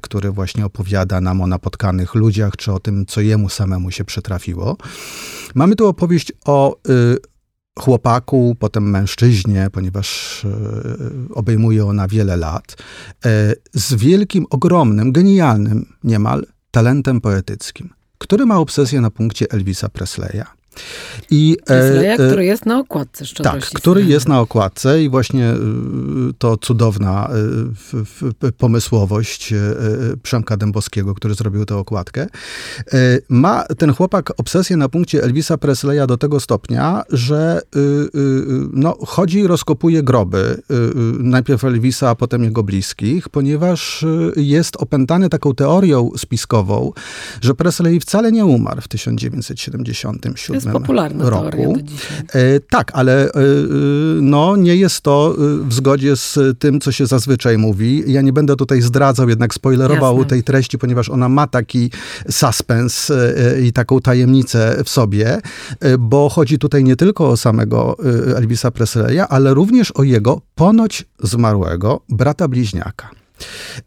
który 0.00 0.30
właśnie 0.30 0.66
opowiada 0.66 1.20
nam 1.20 1.40
o 1.40 1.46
napotkanych 1.46 2.14
ludziach, 2.14 2.56
czy 2.56 2.72
o 2.72 2.80
tym, 2.80 3.06
co 3.06 3.20
jemu 3.20 3.48
samemu 3.48 3.90
się 3.90 4.04
przytrafiło. 4.04 4.76
Mamy 5.54 5.76
tu 5.76 5.86
opowieść 5.86 6.32
o 6.44 6.76
y, 6.88 7.16
chłopaku, 7.78 8.56
potem 8.58 8.90
mężczyźnie, 8.90 9.68
ponieważ 9.72 10.44
y, 10.44 11.34
obejmuje 11.34 11.86
ona 11.86 12.08
wiele 12.08 12.36
lat, 12.36 12.76
y, 13.26 13.28
z 13.74 13.94
wielkim, 13.94 14.46
ogromnym, 14.50 15.12
genialnym 15.12 15.86
niemal 16.04 16.46
talentem 16.70 17.20
poetyckim, 17.20 17.90
który 18.18 18.46
ma 18.46 18.58
obsesję 18.58 19.00
na 19.00 19.10
punkcie 19.10 19.46
Elvisa 19.50 19.88
Presleya. 19.88 20.44
I, 21.30 21.56
Presleya, 21.64 22.12
e, 22.12 22.16
który 22.16 22.44
jest 22.44 22.66
na 22.66 22.78
okładce 22.78 23.24
Tak, 23.42 23.64
który 23.64 24.04
jest 24.04 24.28
na 24.28 24.40
okładce 24.40 25.02
i 25.02 25.08
właśnie 25.08 25.44
e, 25.44 25.56
to 26.38 26.56
cudowna 26.56 27.30
e, 28.42 28.52
pomysłowość 28.52 29.52
e, 29.52 29.56
Przemka 30.22 30.56
Dębowskiego, 30.56 31.14
który 31.14 31.34
zrobił 31.34 31.64
tę 31.64 31.76
okładkę. 31.76 32.26
Ma 33.28 33.64
ten 33.78 33.94
chłopak 33.94 34.32
obsesję 34.36 34.76
na 34.76 34.88
punkcie 34.88 35.22
Elvisa 35.22 35.58
Presleya 35.58 36.06
do 36.08 36.16
tego 36.16 36.40
stopnia, 36.40 37.02
że 37.10 37.60
no, 38.72 38.96
chodzi 39.06 39.38
i 39.38 39.46
rozkopuje 39.46 40.02
groby. 40.02 40.62
Najpierw 41.18 41.64
Elvisa, 41.64 42.10
a 42.10 42.14
potem 42.14 42.44
jego 42.44 42.62
bliskich, 42.62 43.28
ponieważ 43.28 44.04
jest 44.36 44.76
opętany 44.76 45.28
taką 45.28 45.54
teorią 45.54 46.10
spiskową, 46.16 46.92
że 47.40 47.54
Presley 47.54 48.00
wcale 48.00 48.32
nie 48.32 48.46
umarł 48.46 48.80
w 48.80 48.88
1977 48.88 50.65
jest 50.70 50.80
popularna 50.80 51.30
roku. 51.30 51.50
teoria. 51.50 51.84
E, 52.32 52.60
tak, 52.60 52.90
ale 52.94 53.24
e, 53.24 53.28
e, 53.28 53.32
no, 54.20 54.56
nie 54.56 54.76
jest 54.76 55.00
to 55.00 55.34
w 55.68 55.74
zgodzie 55.74 56.16
z 56.16 56.38
tym, 56.58 56.80
co 56.80 56.92
się 56.92 57.06
zazwyczaj 57.06 57.58
mówi. 57.58 58.04
Ja 58.06 58.22
nie 58.22 58.32
będę 58.32 58.56
tutaj 58.56 58.82
zdradzał, 58.82 59.28
jednak 59.28 59.54
spoilerował 59.54 60.14
Jasne. 60.14 60.30
tej 60.30 60.42
treści, 60.42 60.78
ponieważ 60.78 61.08
ona 61.08 61.28
ma 61.28 61.46
taki 61.46 61.90
suspens 62.30 63.12
i 63.62 63.72
taką 63.72 64.00
tajemnicę 64.00 64.82
w 64.84 64.88
sobie, 64.88 65.40
bo 65.98 66.28
chodzi 66.28 66.58
tutaj 66.58 66.84
nie 66.84 66.96
tylko 66.96 67.30
o 67.30 67.36
samego 67.36 67.96
Elvisa 68.36 68.70
Presleya, 68.70 69.20
ale 69.28 69.54
również 69.54 69.90
o 69.90 70.02
jego 70.02 70.40
ponoć 70.54 71.04
zmarłego 71.22 72.00
brata 72.08 72.48
bliźniaka. 72.48 73.25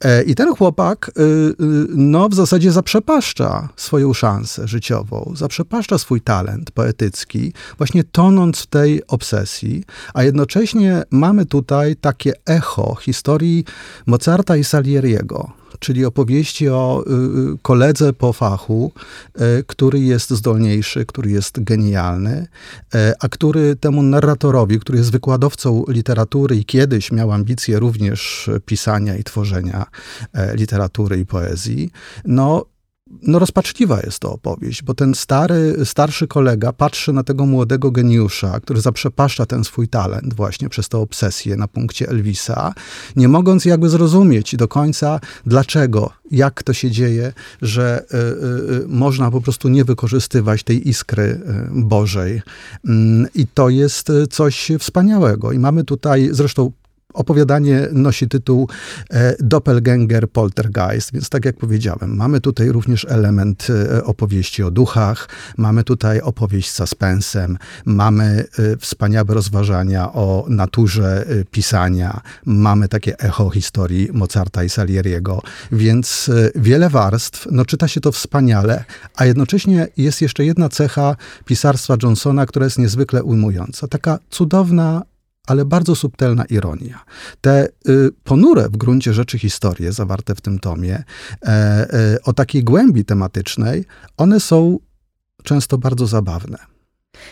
E, 0.04 0.24
I 0.24 0.36
ten 0.36 0.56
chłopak, 0.56 1.12
y, 1.18 1.22
y, 1.22 1.56
no, 1.90 2.30
w 2.30 2.34
zasadzie 2.34 2.72
zaprzepaszcza 2.72 3.70
swoją 3.76 4.14
szansę 4.14 4.68
życiową, 4.68 5.34
zaprzepaszcza 5.36 5.98
swój 5.98 6.22
talent 6.22 6.72
poetycki, 6.72 7.54
właśnie 7.78 8.04
tonąc 8.04 8.62
w 8.62 8.68
tej 8.68 9.08
obsesji, 9.08 9.84
a 10.14 10.24
jednocześnie 10.24 11.04
mamy 11.12 11.46
tutaj 11.46 11.96
takie 11.96 12.34
echo 12.46 12.96
historii 12.96 13.66
Mozarta 14.06 14.58
i 14.58 14.64
Salieriego 14.64 15.59
czyli 15.80 16.06
opowieści 16.06 16.70
o 16.70 17.04
y, 17.08 17.14
y, 17.54 17.58
koledze 17.62 18.14
po 18.14 18.34
fachu, 18.34 18.92
y, 19.36 19.64
który 19.68 20.00
jest 20.00 20.30
zdolniejszy, 20.30 21.06
który 21.06 21.32
jest 21.32 21.64
genialny, 21.64 22.48
a 23.20 23.30
który 23.30 23.76
temu 23.76 24.04
narratorowi, 24.04 24.80
który 24.80 24.98
jest 24.98 25.12
wykładowcą 25.12 25.84
literatury 25.88 26.56
i 26.56 26.66
kiedyś 26.66 27.12
miał 27.12 27.32
ambicje 27.32 27.80
również 27.80 28.50
pisania 28.66 29.18
i 29.18 29.24
tworzenia 29.24 29.86
literatury 30.54 31.20
i 31.20 31.26
poezji, 31.26 31.92
no 32.26 32.66
no 33.22 33.40
rozpaczliwa 33.40 34.00
jest 34.00 34.20
to 34.20 34.34
opowieść, 34.34 34.84
bo 34.84 34.94
ten 34.94 35.16
stary, 35.16 35.86
starszy 35.86 36.28
kolega 36.28 36.74
patrzy 36.74 37.14
na 37.14 37.24
tego 37.24 37.46
młodego 37.46 37.92
geniusza, 37.92 38.60
który 38.60 38.82
zaprzepaszcza 38.82 39.46
ten 39.46 39.64
swój 39.64 39.88
talent 39.88 40.34
właśnie 40.34 40.70
przez 40.70 40.90
tę 40.90 40.98
obsesję 40.98 41.56
na 41.56 41.68
punkcie 41.68 42.10
Elvisa, 42.10 42.74
nie 43.16 43.28
mogąc 43.28 43.66
jakby 43.66 43.90
zrozumieć 43.90 44.56
do 44.56 44.68
końca 44.68 45.20
dlaczego, 45.46 46.12
jak 46.32 46.64
to 46.64 46.74
się 46.74 46.92
dzieje, 46.92 47.34
że 47.62 48.06
y, 48.14 48.18
y, 48.84 48.88
można 48.88 49.32
po 49.32 49.42
prostu 49.42 49.70
nie 49.70 49.86
wykorzystywać 49.86 50.64
tej 50.64 50.90
iskry 50.90 51.24
y, 51.24 51.40
Bożej. 51.72 52.42
Mm, 52.88 53.28
I 53.36 53.48
to 53.48 53.70
jest 53.70 54.12
coś 54.30 54.72
wspaniałego. 54.80 55.52
I 55.52 55.60
mamy 55.60 55.84
tutaj 55.84 56.30
zresztą 56.32 56.72
Opowiadanie 57.14 57.88
nosi 57.92 58.28
tytuł 58.28 58.68
e, 59.10 59.36
Doppelganger 59.40 60.30
Poltergeist, 60.30 61.14
więc 61.14 61.30
tak 61.30 61.46
jak 61.46 61.58
powiedziałem, 61.58 62.16
mamy 62.16 62.42
tutaj 62.42 62.70
również 62.70 63.06
element 63.10 63.68
e, 63.70 64.04
opowieści 64.04 64.64
o 64.64 64.72
duchach, 64.72 65.30
mamy 65.58 65.84
tutaj 65.84 66.22
opowieść 66.22 66.70
z 66.70 66.76
suspensem, 66.76 67.58
mamy 67.86 68.46
e, 68.74 68.78
wspaniałe 68.78 69.34
rozważania 69.34 70.14
o 70.14 70.46
naturze 70.50 71.26
pisania, 71.52 72.22
mamy 72.46 72.88
takie 72.88 73.20
echo 73.20 73.50
historii 73.50 74.10
Mozarta 74.14 74.64
i 74.64 74.70
Salieriego, 74.70 75.42
więc 75.72 76.32
wiele 76.56 76.90
warstw, 76.90 77.48
no 77.52 77.66
czyta 77.66 77.88
się 77.88 78.02
to 78.02 78.12
wspaniale, 78.12 78.84
a 79.16 79.26
jednocześnie 79.26 79.88
jest 79.98 80.22
jeszcze 80.22 80.46
jedna 80.46 80.70
cecha 80.70 81.16
pisarstwa 81.46 81.96
Johnsona, 82.04 82.46
która 82.46 82.66
jest 82.66 82.80
niezwykle 82.80 83.24
ujmująca. 83.24 83.88
Taka 83.88 84.20
cudowna 84.30 85.02
ale 85.50 85.66
bardzo 85.66 85.96
subtelna 85.96 86.46
ironia. 86.46 87.06
Te 87.42 87.68
y, 87.90 88.12
ponure 88.24 88.70
w 88.70 88.78
gruncie 88.78 89.14
rzeczy 89.14 89.40
historie 89.40 89.92
zawarte 89.92 90.36
w 90.36 90.42
tym 90.42 90.60
tomie, 90.60 91.04
e, 91.44 91.48
e, 91.48 92.18
o 92.24 92.34
takiej 92.34 92.64
głębi 92.64 93.06
tematycznej, 93.06 93.86
one 94.18 94.40
są 94.40 94.80
często 95.44 95.78
bardzo 95.78 96.08
zabawne. 96.08 96.79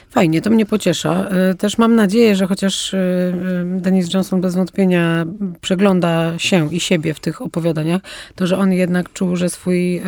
Fajnie, 0.10 0.42
to 0.42 0.50
mnie 0.50 0.66
pociesza. 0.66 1.30
E, 1.30 1.56
też 1.56 1.78
mam 1.78 1.96
nadzieję, 1.96 2.36
że 2.36 2.48
chociaż 2.48 2.94
e, 2.94 2.98
e, 2.98 3.82
Denis 3.82 4.14
Johnson 4.14 4.42
bez 4.42 4.56
wątpienia 4.56 5.26
przegląda 5.62 6.40
się 6.40 6.74
i 6.74 6.80
siebie 6.80 7.14
w 7.14 7.20
tych 7.20 7.42
opowiadaniach, 7.42 8.02
to 8.36 8.48
że 8.48 8.58
on 8.58 8.74
jednak 8.74 9.14
czuł, 9.14 9.36
że 9.36 9.50
swój 9.50 10.02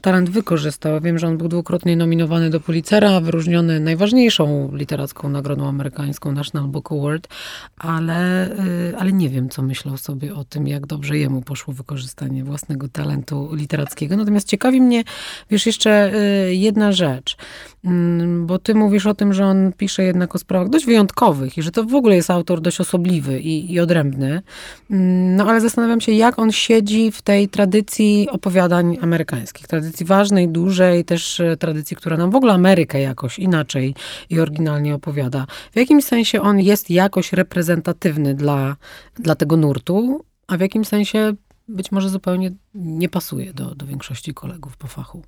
talent 0.00 0.30
wykorzystał. 0.30 1.00
Wiem, 1.00 1.18
że 1.18 1.26
on 1.26 1.38
był 1.38 1.48
dwukrotnie 1.48 1.96
nominowany 1.96 2.50
do 2.50 2.60
Pulitzera, 2.60 3.20
wyróżniony 3.20 3.80
najważniejszą 3.80 4.70
literacką 4.72 5.28
nagrodą 5.28 5.68
amerykańską 5.68 6.32
National 6.32 6.68
Book 6.68 6.92
Award, 6.92 7.28
ale, 7.76 8.50
ale 8.98 9.12
nie 9.12 9.28
wiem, 9.28 9.48
co 9.48 9.62
myślał 9.62 9.96
sobie 9.96 10.34
o 10.34 10.44
tym, 10.44 10.68
jak 10.68 10.86
dobrze 10.86 11.18
jemu 11.18 11.42
poszło 11.42 11.74
wykorzystanie 11.74 12.44
własnego 12.44 12.88
talentu 12.88 13.54
literackiego. 13.54 14.16
Natomiast 14.16 14.48
ciekawi 14.48 14.80
mnie, 14.80 15.04
wiesz, 15.50 15.66
jeszcze 15.66 16.12
jedna 16.50 16.92
rzecz, 16.92 17.36
mm, 17.84 18.46
bo 18.46 18.58
ty 18.58 18.74
mówisz 18.74 19.06
o 19.06 19.09
tym, 19.14 19.32
że 19.32 19.44
on 19.44 19.72
pisze 19.72 20.02
jednak 20.02 20.34
o 20.34 20.38
sprawach 20.38 20.68
dość 20.68 20.86
wyjątkowych 20.86 21.58
i 21.58 21.62
że 21.62 21.70
to 21.70 21.84
w 21.84 21.94
ogóle 21.94 22.16
jest 22.16 22.30
autor 22.30 22.60
dość 22.60 22.80
osobliwy 22.80 23.40
i, 23.40 23.72
i 23.72 23.80
odrębny. 23.80 24.42
Mm, 24.90 25.36
no 25.36 25.44
ale 25.44 25.60
zastanawiam 25.60 26.00
się, 26.00 26.12
jak 26.12 26.38
on 26.38 26.52
siedzi 26.52 27.10
w 27.12 27.22
tej 27.22 27.48
tradycji 27.48 28.28
opowiadań 28.30 28.98
amerykańskich. 29.00 29.66
Tradycji 29.66 30.06
ważnej, 30.06 30.48
dużej, 30.48 31.04
też 31.04 31.40
e, 31.40 31.56
tradycji, 31.56 31.96
która 31.96 32.16
nam 32.16 32.30
w 32.30 32.36
ogóle 32.36 32.52
Amerykę 32.52 33.00
jakoś 33.00 33.38
inaczej 33.38 33.94
i 34.30 34.40
oryginalnie 34.40 34.94
opowiada. 34.94 35.46
W 35.72 35.76
jakimś 35.76 36.04
sensie 36.04 36.40
on 36.42 36.60
jest 36.60 36.90
jakoś 36.90 37.32
reprezentatywny 37.32 38.34
dla, 38.34 38.76
dla 39.14 39.34
tego 39.34 39.56
nurtu, 39.56 40.24
a 40.46 40.56
w 40.56 40.60
jakim 40.60 40.84
sensie 40.84 41.32
być 41.68 41.92
może 41.92 42.08
zupełnie 42.08 42.50
nie 42.74 43.08
pasuje 43.08 43.52
do, 43.54 43.74
do 43.74 43.86
większości 43.86 44.34
kolegów 44.34 44.76
po 44.76 44.86
fachu. 44.86 45.22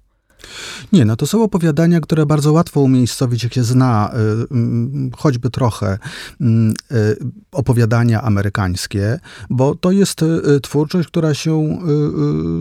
Nie, 0.92 1.04
no 1.04 1.16
to 1.16 1.26
są 1.26 1.42
opowiadania, 1.42 2.00
które 2.00 2.26
bardzo 2.26 2.52
łatwo 2.52 2.80
umiejscowić, 2.80 3.44
jak 3.44 3.54
się 3.54 3.64
zna, 3.64 4.10
mm, 4.50 5.10
choćby 5.16 5.50
trochę 5.50 5.98
y, 6.40 6.44
opowiadania 7.52 8.22
amerykańskie, 8.22 9.20
bo 9.50 9.74
to 9.74 9.90
jest 9.90 10.22
y, 10.22 10.60
twórczość, 10.60 11.08
która 11.08 11.34
się 11.34 11.78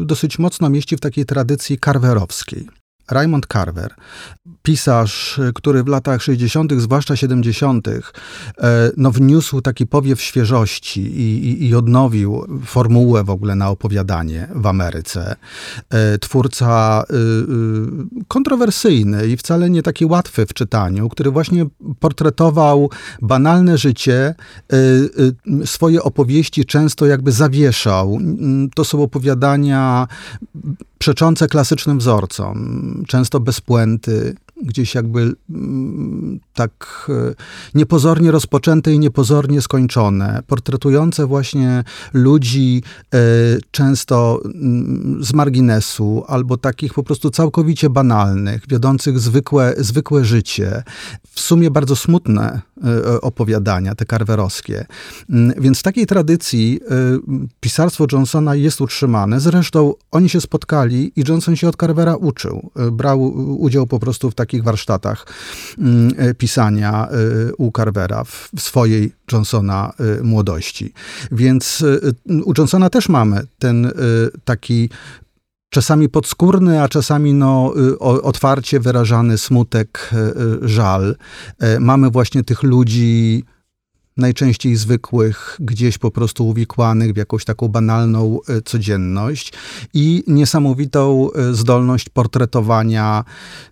dosyć 0.06 0.40
mocno 0.40 0.70
mieści 0.70 0.98
w 0.98 1.00
takiej 1.00 1.26
tradycji 1.26 1.80
karwerowskiej. 1.80 2.81
Raymond 3.12 3.46
Carver, 3.54 3.96
pisarz, 4.62 5.40
który 5.56 5.84
w 5.84 5.88
latach 5.88 6.24
60., 6.24 6.74
zwłaszcza 6.78 7.16
70., 7.16 7.88
e, 7.88 8.02
no, 8.98 9.12
wniósł 9.12 9.62
taki 9.62 9.88
powiew 9.88 10.22
świeżości 10.22 11.02
i, 11.02 11.46
i, 11.46 11.68
i 11.68 11.76
odnowił 11.76 12.46
formułę 12.66 13.24
w 13.24 13.30
ogóle 13.30 13.56
na 13.56 13.70
opowiadanie 13.70 14.48
w 14.56 14.68
Ameryce. 14.68 15.36
E, 15.90 16.18
twórca 16.18 17.04
y, 17.12 18.26
kontrowersyjny 18.28 19.28
i 19.28 19.38
wcale 19.38 19.70
nie 19.70 19.84
taki 19.84 20.06
łatwy 20.06 20.46
w 20.46 20.54
czytaniu, 20.54 21.10
który 21.10 21.32
właśnie 21.32 21.66
portretował 22.00 22.90
banalne 23.22 23.78
życie, 23.78 24.36
swoje 25.66 26.04
opowieści 26.04 26.66
często 26.66 27.06
jakby 27.06 27.32
zawieszał. 27.32 28.18
To 28.76 28.86
są 28.86 29.04
opowiadania 29.04 30.08
przeczące 31.02 31.48
klasycznym 31.48 31.98
wzorcom, 32.00 33.04
często 33.08 33.40
bez 33.40 33.62
puenty, 33.62 34.36
gdzieś 34.62 34.96
jakby 34.96 35.34
mm, 35.50 36.40
tak 36.54 37.06
e, 37.10 37.34
niepozornie 37.76 38.32
rozpoczęte 38.32 38.94
i 38.94 39.00
niepozornie 39.00 39.62
skończone, 39.62 40.44
portretujące 40.48 41.26
właśnie 41.26 41.84
ludzi 42.14 42.84
e, 43.14 43.18
często 43.72 44.40
mm, 44.46 45.24
z 45.24 45.34
marginesu 45.34 46.24
albo 46.28 46.58
takich 46.58 46.94
po 46.94 47.04
prostu 47.04 47.30
całkowicie 47.30 47.90
banalnych, 47.90 48.62
wiodących 48.70 49.20
zwykłe, 49.20 49.74
zwykłe 49.78 50.26
życie. 50.26 50.84
W 51.32 51.40
sumie 51.40 51.72
bardzo 51.72 51.96
smutne 51.96 52.62
opowiadania, 53.22 53.96
te 53.96 54.06
karwerowskie. 54.06 54.86
Mm, 55.30 55.62
więc 55.62 55.80
w 55.80 55.84
takiej 55.84 56.06
tradycji 56.06 56.80
pisarstwo 57.60 58.06
Johnsona 58.12 58.56
jest 58.56 58.82
utrzymane. 58.82 59.40
Zresztą 59.40 59.94
oni 60.12 60.30
się 60.30 60.42
spotkali 60.42 61.12
i 61.16 61.24
Johnson 61.28 61.56
się 61.56 61.68
od 61.68 61.76
Carvera 61.76 62.16
uczył. 62.16 62.72
Brał 62.92 63.22
udział 63.62 63.88
po 63.88 64.00
prostu 64.00 64.32
w 64.32 64.36
takich 64.36 64.64
warsztatach 64.64 65.26
mm, 65.78 66.14
e, 66.18 66.34
pisania 66.34 67.08
e, 67.08 67.54
u 67.58 67.72
Carvera 67.72 68.24
w 68.24 68.50
swojej 68.60 69.14
Johnsona 69.32 69.94
e, 70.20 70.24
młodości. 70.24 70.94
Więc 71.32 71.84
u 72.46 72.54
Johnsona 72.58 72.90
też 72.90 73.10
mamy 73.10 73.42
ten 73.60 73.92
taki 74.46 74.90
czasami 75.72 76.10
podskórny, 76.10 76.82
a 76.82 76.88
czasami 76.88 77.34
no, 77.34 77.74
otwarcie 78.00 78.80
wyrażany 78.80 79.38
smutek, 79.38 80.12
żal. 80.62 81.16
Mamy 81.80 82.10
właśnie 82.10 82.44
tych 82.44 82.64
ludzi 82.64 83.44
najczęściej 84.22 84.76
zwykłych, 84.76 85.58
gdzieś 85.60 85.98
po 85.98 86.12
prostu 86.12 86.48
uwikłanych 86.48 87.14
w 87.14 87.18
jakąś 87.18 87.46
taką 87.46 87.68
banalną 87.68 88.40
e, 88.48 88.62
codzienność 88.62 89.54
i 89.94 90.24
niesamowitą 90.28 91.30
e, 91.32 91.54
zdolność 91.54 92.10
portretowania 92.10 93.24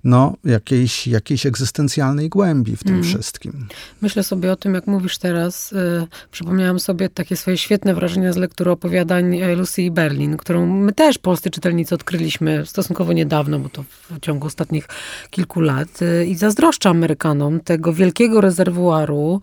no, 0.03 0.35
jakiejś, 0.45 1.07
jakiejś 1.07 1.45
egzystencjalnej 1.45 2.29
głębi 2.29 2.75
w 2.75 2.83
tym 2.83 2.93
mm. 2.93 3.03
wszystkim. 3.03 3.67
Myślę 4.01 4.23
sobie 4.23 4.51
o 4.51 4.55
tym, 4.55 4.73
jak 4.73 4.87
mówisz 4.87 5.17
teraz. 5.17 5.73
Y, 5.73 6.07
przypomniałam 6.31 6.79
sobie 6.79 7.09
takie 7.09 7.35
swoje 7.35 7.57
świetne 7.57 7.93
wrażenia 7.93 8.33
z 8.33 8.37
lektury 8.37 8.71
opowiadań 8.71 9.39
Lucy 9.57 9.91
Berlin, 9.91 10.37
którą 10.37 10.65
my 10.65 10.93
też, 10.93 11.17
polscy 11.17 11.49
czytelnicy, 11.49 11.95
odkryliśmy 11.95 12.65
stosunkowo 12.65 13.13
niedawno, 13.13 13.59
bo 13.59 13.69
to 13.69 13.83
w 14.09 14.19
ciągu 14.19 14.47
ostatnich 14.47 14.87
kilku 15.29 15.61
lat. 15.61 15.99
I 16.27 16.35
zazdroszczę 16.35 16.89
Amerykanom 16.89 17.59
tego 17.59 17.93
wielkiego 17.93 18.41
rezerwuaru, 18.41 19.41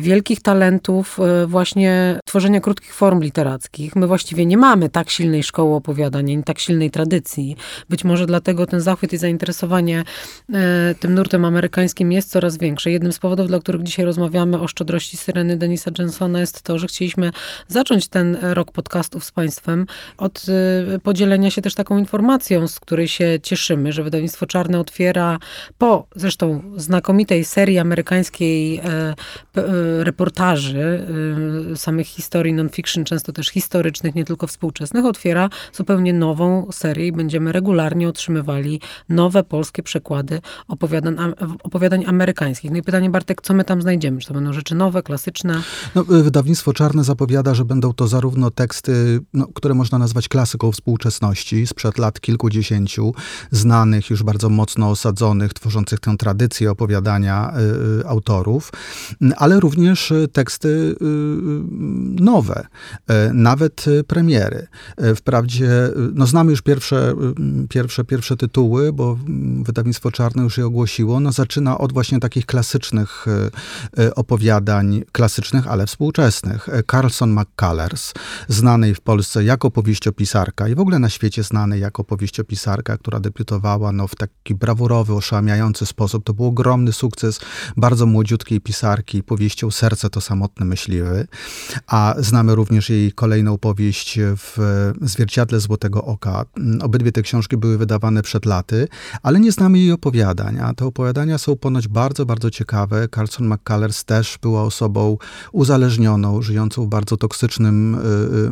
wielkiego 0.00 0.27
talentów 0.36 1.18
e, 1.20 1.46
właśnie 1.46 2.20
tworzenia 2.24 2.60
krótkich 2.60 2.94
form 2.94 3.20
literackich. 3.20 3.96
My 3.96 4.06
właściwie 4.06 4.46
nie 4.46 4.56
mamy 4.56 4.88
tak 4.88 5.10
silnej 5.10 5.42
szkoły 5.42 5.74
opowiadania, 5.74 6.36
nie 6.36 6.42
tak 6.42 6.58
silnej 6.58 6.90
tradycji. 6.90 7.56
Być 7.88 8.04
może 8.04 8.26
dlatego 8.26 8.66
ten 8.66 8.80
zachwyt 8.80 9.12
i 9.12 9.16
zainteresowanie 9.16 10.04
e, 10.52 10.94
tym 11.00 11.14
nurtem 11.14 11.44
amerykańskim 11.44 12.12
jest 12.12 12.30
coraz 12.30 12.58
większe. 12.58 12.90
Jednym 12.90 13.12
z 13.12 13.18
powodów, 13.18 13.46
dla 13.46 13.58
których 13.58 13.82
dzisiaj 13.82 14.04
rozmawiamy 14.04 14.60
o 14.60 14.68
szczodrości 14.68 15.16
Syreny 15.16 15.56
Denisa 15.56 15.90
Jensona 15.98 16.40
jest 16.40 16.62
to, 16.62 16.78
że 16.78 16.86
chcieliśmy 16.86 17.30
zacząć 17.68 18.08
ten 18.08 18.36
rok 18.42 18.72
podcastów 18.72 19.24
z 19.24 19.32
Państwem 19.32 19.86
od 20.18 20.46
e, 20.94 20.98
podzielenia 20.98 21.50
się 21.50 21.62
też 21.62 21.74
taką 21.74 21.98
informacją, 21.98 22.68
z 22.68 22.80
której 22.80 23.08
się 23.08 23.38
cieszymy, 23.42 23.92
że 23.92 24.02
wydawnictwo 24.02 24.46
Czarne 24.46 24.80
otwiera 24.80 25.38
po 25.78 26.06
zresztą 26.16 26.62
znakomitej 26.76 27.44
serii 27.44 27.78
amerykańskiej 27.78 28.80
reportaży, 30.08 31.06
y, 31.72 31.76
samych 31.76 32.06
historii 32.06 32.52
non-fiction, 32.52 33.04
często 33.04 33.32
też 33.32 33.48
historycznych, 33.48 34.14
nie 34.14 34.24
tylko 34.24 34.46
współczesnych, 34.46 35.04
otwiera 35.04 35.50
zupełnie 35.72 36.12
nową 36.12 36.72
serię 36.72 37.06
i 37.06 37.12
będziemy 37.12 37.52
regularnie 37.52 38.08
otrzymywali 38.08 38.80
nowe 39.08 39.44
polskie 39.44 39.82
przekłady 39.82 40.40
opowiadań, 40.68 41.16
opowiadań 41.62 42.04
amerykańskich. 42.06 42.70
No 42.70 42.76
i 42.76 42.82
pytanie, 42.82 43.10
Bartek, 43.10 43.42
co 43.42 43.54
my 43.54 43.64
tam 43.64 43.82
znajdziemy? 43.82 44.20
Czy 44.20 44.28
to 44.28 44.34
będą 44.34 44.52
rzeczy 44.52 44.74
nowe, 44.74 45.02
klasyczne? 45.02 45.62
No, 45.94 46.02
y, 46.02 46.22
wydawnictwo 46.22 46.72
Czarne 46.72 47.04
zapowiada, 47.04 47.54
że 47.54 47.64
będą 47.64 47.92
to 47.92 48.08
zarówno 48.08 48.50
teksty, 48.50 49.20
no, 49.34 49.46
które 49.54 49.74
można 49.74 49.98
nazwać 49.98 50.28
klasyką 50.28 50.72
współczesności, 50.72 51.66
sprzed 51.66 51.98
lat 51.98 52.20
kilkudziesięciu, 52.20 53.14
znanych, 53.50 54.10
już 54.10 54.22
bardzo 54.22 54.48
mocno 54.48 54.90
osadzonych, 54.90 55.54
tworzących 55.54 56.00
tę 56.00 56.16
tradycję 56.16 56.70
opowiadania 56.70 57.52
y, 57.58 58.00
y 58.00 58.08
autorów, 58.08 58.72
ale 59.36 59.60
również 59.60 59.97
również 59.98 60.32
teksty 60.32 60.96
nowe, 62.20 62.66
nawet 63.32 63.84
premiery. 64.06 64.66
Wprawdzie, 65.16 65.70
no 66.14 66.26
znamy 66.26 66.50
już 66.50 66.62
pierwsze, 66.62 67.14
pierwsze, 67.68 68.04
pierwsze 68.04 68.36
tytuły, 68.36 68.92
bo 68.92 69.18
wydawnictwo 69.62 70.10
Czarne 70.10 70.42
już 70.42 70.58
je 70.58 70.66
ogłosiło. 70.66 71.20
No 71.20 71.32
zaczyna 71.32 71.78
od 71.78 71.92
właśnie 71.92 72.20
takich 72.20 72.46
klasycznych 72.46 73.26
opowiadań, 74.16 75.02
klasycznych, 75.12 75.66
ale 75.66 75.86
współczesnych. 75.86 76.68
Carlson 76.90 77.32
McCullers, 77.32 78.12
znanej 78.48 78.94
w 78.94 79.00
Polsce 79.00 79.44
jako 79.44 79.70
powieściopisarka 79.70 80.68
i 80.68 80.74
w 80.74 80.80
ogóle 80.80 80.98
na 80.98 81.08
świecie 81.08 81.42
znanej 81.42 81.80
jako 81.80 82.04
powieściopisarka, 82.04 82.98
która 82.98 83.20
debiutowała 83.20 83.92
no, 83.92 84.08
w 84.08 84.14
taki 84.16 84.54
brawurowy, 84.54 85.14
oszałamiający 85.14 85.86
sposób. 85.86 86.24
To 86.24 86.34
był 86.34 86.46
ogromny 86.46 86.92
sukces 86.92 87.40
bardzo 87.76 88.06
młodziutkiej 88.06 88.60
pisarki 88.60 89.22
powieścią 89.22 89.70
Serce 89.88 90.10
to 90.10 90.20
samotny 90.20 90.66
myśliwy, 90.66 91.26
a 91.86 92.14
znamy 92.18 92.54
również 92.54 92.90
jej 92.90 93.12
kolejną 93.12 93.58
powieść 93.58 94.18
w 94.20 94.58
Zwierciadle 95.00 95.60
Złotego 95.60 96.04
Oka. 96.04 96.44
Obydwie 96.82 97.12
te 97.12 97.22
książki 97.22 97.56
były 97.56 97.78
wydawane 97.78 98.22
przed 98.22 98.46
laty, 98.46 98.88
ale 99.22 99.40
nie 99.40 99.52
znamy 99.52 99.78
jej 99.78 99.92
opowiadań, 99.92 100.58
a 100.60 100.74
te 100.74 100.84
opowiadania 100.84 101.38
są 101.38 101.56
ponoć 101.56 101.88
bardzo, 101.88 102.26
bardzo 102.26 102.50
ciekawe. 102.50 103.08
Carlson 103.14 103.48
McCullers 103.48 104.04
też 104.04 104.38
była 104.42 104.62
osobą 104.62 105.18
uzależnioną, 105.52 106.42
żyjącą 106.42 106.84
w 106.84 106.88
bardzo 106.88 107.16
toksycznym 107.16 107.94
y, 107.94 107.98
y, 107.98 108.00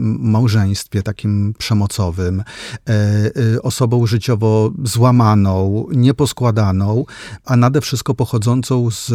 małżeństwie, 0.01 1.03
takim 1.03 1.55
przemocowym, 1.59 2.43
e, 2.89 3.63
osobą 3.63 4.07
życiowo 4.07 4.73
złamaną, 4.85 5.87
nieposkładaną, 5.93 7.05
a 7.45 7.57
nade 7.57 7.81
wszystko 7.81 8.15
pochodzącą 8.15 8.91
z 8.91 9.13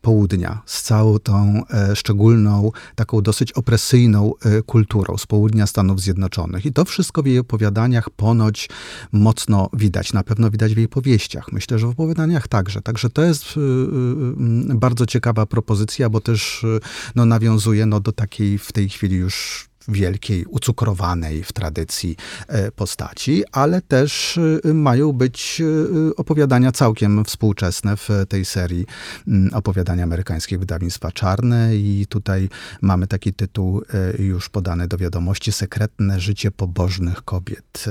południa, 0.00 0.62
z 0.66 0.82
całą 0.82 1.18
tą 1.18 1.62
e, 1.70 1.96
szczególną, 1.96 2.70
taką 2.94 3.20
dosyć 3.20 3.52
opresyjną 3.52 4.32
e, 4.44 4.62
kulturą 4.62 5.16
z 5.16 5.26
południa 5.26 5.66
Stanów 5.66 6.00
Zjednoczonych. 6.00 6.66
I 6.66 6.72
to 6.72 6.84
wszystko 6.84 7.22
w 7.22 7.26
jej 7.26 7.38
opowiadaniach 7.38 8.10
ponoć 8.10 8.68
mocno 9.12 9.70
widać. 9.72 10.12
Na 10.12 10.22
pewno 10.22 10.50
widać 10.50 10.74
w 10.74 10.76
jej 10.76 10.88
powieściach. 10.88 11.52
Myślę, 11.52 11.78
że 11.78 11.86
w 11.86 11.90
opowiadaniach 11.90 12.48
także. 12.48 12.82
Także 12.82 13.10
to 13.10 13.22
jest 13.22 13.56
y, 13.56 13.60
y, 13.60 14.72
y, 14.72 14.74
bardzo 14.74 15.06
ciekawa 15.06 15.46
propozycja, 15.46 16.10
bo 16.10 16.20
też 16.20 16.66
no, 17.14 17.26
nawiązuje 17.26 17.86
no, 17.86 18.00
do 18.00 18.12
takiej 18.12 18.58
w 18.58 18.72
tej 18.72 18.88
chwili 18.88 19.16
już 19.16 19.67
wielkiej, 19.88 20.44
ucukrowanej 20.44 21.44
w 21.44 21.52
tradycji 21.52 22.16
e, 22.48 22.72
postaci, 22.72 23.44
ale 23.52 23.82
też 23.82 24.38
e, 24.64 24.74
mają 24.74 25.12
być 25.12 25.62
e, 26.10 26.16
opowiadania 26.16 26.72
całkiem 26.72 27.24
współczesne 27.24 27.96
w 27.96 28.08
tej 28.28 28.44
serii 28.44 28.86
mm, 29.28 29.54
opowiadania 29.54 30.04
amerykańskich 30.04 30.58
wydawnictwa 30.58 31.12
Czarne 31.12 31.76
i 31.76 32.06
tutaj 32.08 32.48
mamy 32.80 33.06
taki 33.06 33.32
tytuł 33.32 33.82
już 34.18 34.48
podany 34.48 34.88
do 34.88 34.98
wiadomości 34.98 35.52
Sekretne 35.52 36.20
życie 36.20 36.50
pobożnych 36.50 37.24
kobiet 37.24 37.84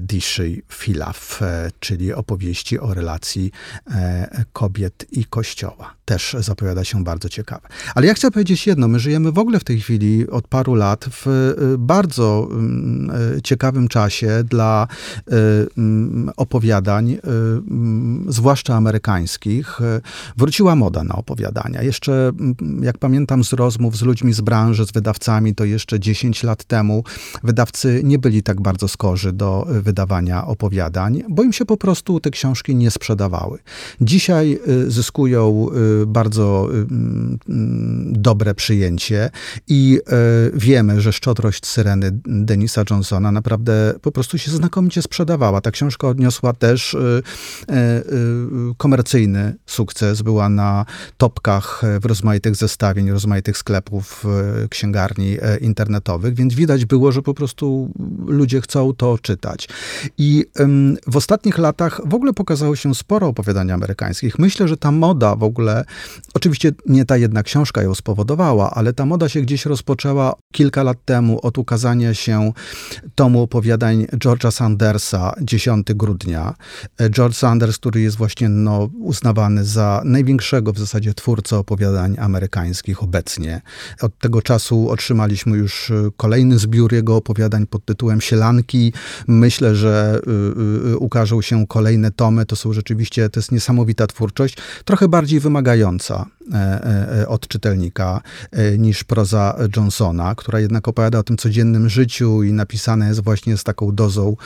Diszy 0.00 0.62
Filaf, 0.72 1.40
czyli 1.80 2.12
opowieści 2.12 2.78
o 2.78 2.94
relacji 2.94 3.50
kobiet 4.52 5.06
i 5.10 5.24
kościoła. 5.24 5.94
Też 6.04 6.36
zapowiada 6.40 6.84
się 6.84 7.04
bardzo 7.04 7.28
ciekawe. 7.28 7.68
Ale 7.94 8.06
ja 8.06 8.14
chcę 8.14 8.30
powiedzieć 8.30 8.66
jedno, 8.66 8.88
my 8.88 9.00
żyjemy 9.00 9.32
w 9.32 9.38
ogóle 9.38 9.60
w 9.60 9.64
tej 9.64 9.80
chwili 9.80 10.30
od 10.30 10.48
paru 10.48 10.74
lat 10.74 10.91
lat 10.92 11.04
w 11.10 11.26
y, 11.74 11.78
bardzo 11.78 12.48
mm, 12.50 13.10
y, 13.36 13.42
ciekawym 13.42 13.88
czasie 13.88 14.44
dla 14.44 14.86
y, 15.18 15.32
mm, 15.78 16.30
opowiadań, 16.36 17.18
mm, 17.24 18.26
zwłaszcza 18.28 18.74
amerykańskich. 18.76 19.80
Wróciła 20.36 20.76
moda 20.76 21.04
na 21.04 21.14
opowiadania. 21.14 21.82
Jeszcze, 21.82 22.32
jak 22.82 22.98
pamiętam 22.98 23.44
z 23.44 23.52
rozmów 23.52 23.96
z 23.96 24.02
ludźmi 24.02 24.32
z 24.32 24.40
branży, 24.40 24.86
z 24.86 24.92
wydawcami, 24.92 25.54
to 25.54 25.64
jeszcze 25.64 26.00
10 26.00 26.42
lat 26.42 26.64
temu 26.64 27.04
wydawcy 27.42 28.00
nie 28.04 28.18
byli 28.18 28.42
tak 28.42 28.60
bardzo 28.60 28.88
skorzy 28.88 29.32
do 29.32 29.66
wydawania 29.68 30.46
opowiadań, 30.46 31.22
bo 31.28 31.42
im 31.42 31.52
się 31.52 31.64
po 31.64 31.76
prostu 31.76 32.20
te 32.20 32.30
książki 32.30 32.74
nie 32.74 32.90
sprzedawały. 32.90 33.58
Dzisiaj 34.00 34.58
zyskują 34.86 35.66
bardzo 36.06 36.68
dobre 38.06 38.54
przyjęcie 38.54 39.30
i 39.68 40.00
wiemy, 40.54 40.81
wiemy, 40.86 41.00
że 41.00 41.12
Szczodrość 41.12 41.66
Syreny 41.66 42.10
Denisa 42.24 42.84
Johnsona 42.90 43.32
naprawdę 43.32 43.94
po 44.02 44.12
prostu 44.12 44.38
się 44.38 44.50
znakomicie 44.50 45.02
sprzedawała. 45.02 45.60
Ta 45.60 45.70
książka 45.70 46.08
odniosła 46.08 46.52
też 46.52 46.94
y, 46.94 46.98
y, 46.98 47.74
y, 47.74 48.02
komercyjny 48.76 49.54
sukces. 49.66 50.22
Była 50.22 50.48
na 50.48 50.84
topkach 51.16 51.82
w 52.00 52.06
rozmaitych 52.06 52.56
zestawień, 52.56 53.10
rozmaitych 53.10 53.58
sklepów, 53.58 54.24
księgarni 54.70 55.36
e, 55.42 55.56
internetowych, 55.58 56.34
więc 56.34 56.54
widać 56.54 56.84
było, 56.84 57.12
że 57.12 57.22
po 57.22 57.34
prostu 57.34 57.92
ludzie 58.26 58.60
chcą 58.60 58.92
to 58.94 59.18
czytać. 59.18 59.68
I 60.18 60.44
w 61.06 61.16
ostatnich 61.16 61.58
latach 61.58 62.00
w 62.04 62.14
ogóle 62.14 62.32
pokazało 62.32 62.76
się 62.76 62.94
sporo 62.94 63.26
opowiadań 63.26 63.70
amerykańskich. 63.70 64.38
Myślę, 64.38 64.68
że 64.68 64.76
ta 64.76 64.90
moda 64.90 65.36
w 65.36 65.42
ogóle, 65.42 65.84
oczywiście 66.34 66.72
nie 66.86 67.04
ta 67.04 67.16
jedna 67.16 67.42
książka 67.42 67.82
ją 67.82 67.94
spowodowała, 67.94 68.70
ale 68.70 68.92
ta 68.92 69.06
moda 69.06 69.28
się 69.28 69.40
gdzieś 69.40 69.66
rozpoczęła 69.66 70.34
kilka 70.62 70.82
lat 70.82 71.04
temu 71.04 71.38
od 71.42 71.58
ukazania 71.58 72.14
się 72.14 72.52
tomu 73.14 73.42
opowiadań 73.42 74.06
George'a 74.12 74.50
Sandersa 74.50 75.34
10 75.40 75.86
grudnia. 75.94 76.54
E, 76.98 77.10
George 77.10 77.36
Sanders, 77.36 77.78
który 77.78 78.00
jest 78.00 78.16
właśnie 78.16 78.48
no, 78.48 78.88
uznawany 79.00 79.64
za 79.64 80.02
największego 80.04 80.72
w 80.72 80.78
zasadzie 80.78 81.14
twórcę 81.14 81.58
opowiadań 81.58 82.16
amerykańskich 82.18 83.02
obecnie. 83.02 83.60
Od 84.00 84.18
tego 84.18 84.42
czasu 84.42 84.90
otrzymaliśmy 84.90 85.56
już 85.58 85.90
e, 85.90 85.94
kolejny 86.16 86.58
zbiór 86.58 86.92
jego 86.92 87.16
opowiadań 87.16 87.66
pod 87.66 87.84
tytułem 87.84 88.20
Sielanki. 88.20 88.92
Myślę, 89.26 89.74
że 89.74 90.20
y, 90.86 90.90
y, 90.90 90.98
ukażą 90.98 91.42
się 91.42 91.66
kolejne 91.66 92.10
tomy. 92.10 92.46
To 92.46 92.56
są 92.56 92.72
rzeczywiście, 92.72 93.28
to 93.28 93.40
jest 93.40 93.52
niesamowita 93.52 94.06
twórczość, 94.06 94.56
trochę 94.84 95.08
bardziej 95.08 95.40
wymagająca 95.40 96.26
e, 96.52 97.28
od 97.28 97.48
czytelnika 97.48 98.20
niż 98.78 99.04
proza 99.04 99.58
Johnsona, 99.76 100.34
która 100.34 100.51
jednak 100.60 100.88
opowiada 100.88 101.18
o 101.18 101.22
tym 101.22 101.36
codziennym 101.36 101.88
życiu 101.88 102.42
i 102.42 102.52
napisane 102.52 103.08
jest 103.08 103.24
właśnie 103.24 103.56
z 103.56 103.64
taką 103.64 103.94
dozą 103.94 104.36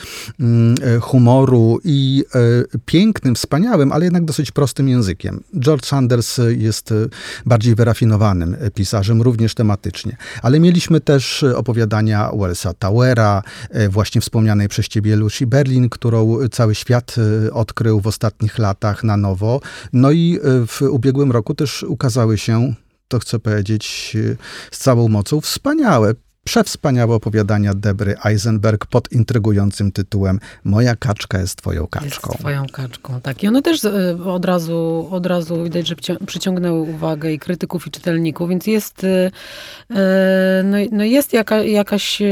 mm, 0.41 0.75
e, 0.83 1.01
humoru 1.01 1.81
i 1.85 2.25
e, 2.35 2.79
pięknym, 2.87 3.35
wspaniałym, 3.35 3.93
ale 3.93 4.05
jednak 4.05 4.25
dosyć 4.25 4.51
prostym 4.51 4.89
językiem. 4.89 5.43
George 5.59 5.87
Sanders 5.87 6.41
jest 6.57 6.93
e, 6.93 6.95
bardziej 7.47 7.75
wyrafinowanym 7.75 8.57
pisarzem, 8.75 9.23
również 9.23 9.55
tematycznie. 9.55 10.17
Ale 10.43 10.61
mieliśmy 10.61 11.01
też 11.01 11.43
opowiadania 11.43 12.31
Wellsa 12.39 12.75
Towera, 12.75 13.43
właśnie 13.89 14.21
wspomnianej 14.21 14.69
przez 14.69 14.89
ciebie 14.89 15.17
Lucy 15.17 15.47
Berlin, 15.47 15.89
którą 15.89 16.39
cały 16.53 16.75
świat 16.75 17.17
odkrył 17.53 18.01
w 18.01 18.07
ostatnich 18.07 18.59
latach 18.59 19.05
na 19.05 19.17
nowo. 19.17 19.61
No 19.93 20.13
i 20.13 20.39
w 20.67 20.83
ubiegłym 20.83 21.33
roku 21.33 21.55
też 21.55 21.83
ukazały 21.83 22.39
się 22.39 22.75
to 23.09 23.19
chcę 23.19 23.39
powiedzieć 23.39 24.17
z 24.71 24.79
całą 24.79 25.09
mocą, 25.09 25.41
wspaniałe, 25.41 26.15
przewspaniałe 26.47 27.15
opowiadania 27.15 27.75
Debry 27.75 28.15
Eisenberg 28.25 28.87
pod 28.87 29.13
intrygującym 29.13 29.93
tytułem 29.93 30.41
Moja 30.65 30.97
kaczka 30.97 31.41
jest 31.41 31.57
twoją 31.57 31.87
kaczką. 31.87 32.31
Jest 32.31 32.41
twoją 32.41 32.67
kaczką, 32.73 33.21
tak. 33.21 33.43
I 33.43 33.49
one 33.49 33.63
też 33.63 33.85
e, 33.85 34.19
od 34.25 34.45
razu, 34.45 35.09
od 35.11 35.27
razu 35.27 35.65
widać, 35.65 35.89
że 35.89 35.95
przyciągnęły 36.27 36.81
uwagę 36.81 37.33
i 37.33 37.39
krytyków, 37.39 37.87
i 37.87 37.91
czytelników, 37.91 38.49
więc 38.49 38.67
jest, 38.67 39.05
e, 39.05 39.31
e, 39.91 40.63
no, 40.65 40.77
no 40.93 41.05
jest 41.05 41.33
jaka, 41.33 41.57
jakaś 41.63 42.23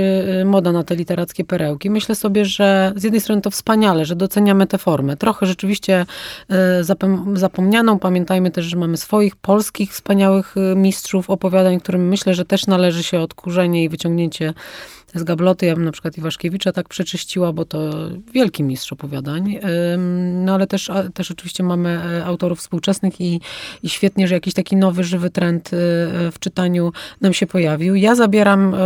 moda 0.44 0.72
na 0.72 0.84
te 0.84 0.96
literackie 0.96 1.44
perełki. 1.44 1.90
Myślę 1.90 2.14
sobie, 2.14 2.44
że 2.44 2.92
z 2.96 3.02
jednej 3.04 3.20
strony 3.20 3.42
to 3.42 3.50
wspaniale, 3.50 4.04
że 4.04 4.16
doceniamy 4.16 4.66
tę 4.66 4.78
formę. 4.78 5.16
Trochę 5.16 5.46
rzeczywiście 5.46 6.06
zapomnianą. 7.32 7.98
Pamiętajmy 7.98 8.50
też, 8.50 8.64
że 8.64 8.76
mamy 8.76 8.96
swoich 8.96 9.36
polskich 9.36 9.92
wspaniałych 9.92 10.54
mistrzów 10.76 11.30
opowiadań, 11.30 11.80
którym 11.80 12.08
myślę, 12.08 12.34
że 12.34 12.44
też 12.44 12.66
należy 12.66 13.02
się 13.02 13.20
odkurzenie 13.20 13.84
i 13.84 13.88
wyciągnięcie 13.88 14.03
wyciągnięcie 14.04 14.54
z 15.14 15.24
gabloty. 15.24 15.66
Ja 15.66 15.74
bym 15.74 15.84
na 15.84 15.92
przykład 15.92 16.18
Iwaszkiewicza 16.18 16.72
tak 16.72 16.88
przeczyściła, 16.88 17.52
bo 17.52 17.64
to 17.64 17.90
wielki 18.32 18.62
mistrz 18.62 18.92
opowiadań. 18.92 19.58
No 20.34 20.54
ale 20.54 20.66
też, 20.66 20.90
też 21.14 21.30
oczywiście 21.30 21.62
mamy 21.62 21.88
e, 21.88 22.24
autorów 22.24 22.58
współczesnych 22.58 23.20
i, 23.20 23.40
i 23.82 23.88
świetnie, 23.88 24.28
że 24.28 24.34
jakiś 24.34 24.54
taki 24.54 24.76
nowy, 24.76 25.04
żywy 25.04 25.30
trend 25.30 25.66
e, 25.68 25.70
w 26.30 26.38
czytaniu 26.40 26.92
nam 27.20 27.32
się 27.32 27.46
pojawił. 27.46 27.94
Ja 27.94 28.14
zabieram, 28.14 28.74
e, 28.74 28.78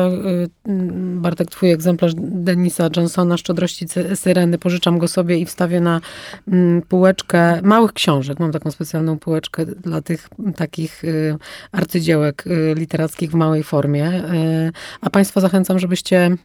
Bartek, 1.15 1.51
twój 1.51 1.71
egzemplarz 1.71 2.13
Denisa 2.17 2.89
Johnsona, 2.97 3.37
Szczodrości 3.37 3.87
Syreny, 4.15 4.59
pożyczam 4.59 4.99
go 4.99 5.09
sobie 5.09 5.39
i 5.39 5.47
wstawię 5.47 5.81
na 5.81 6.01
półeczkę 6.89 7.63
małych 7.63 7.93
książek. 7.93 8.41
Mam 8.41 8.53
taką 8.53 8.71
specjalną 8.71 9.19
półeczkę 9.19 9.67
dla 9.67 10.03
tych 10.03 10.29
takich 10.57 11.03
arcydziełek 11.73 12.45
literackich 12.75 13.31
w 13.31 13.35
małej 13.35 13.63
formie. 13.63 14.23
A 15.01 15.11
Państwa 15.11 15.41
zachęcam, 15.41 15.79
żebyście 15.79 16.18
again 16.19 16.39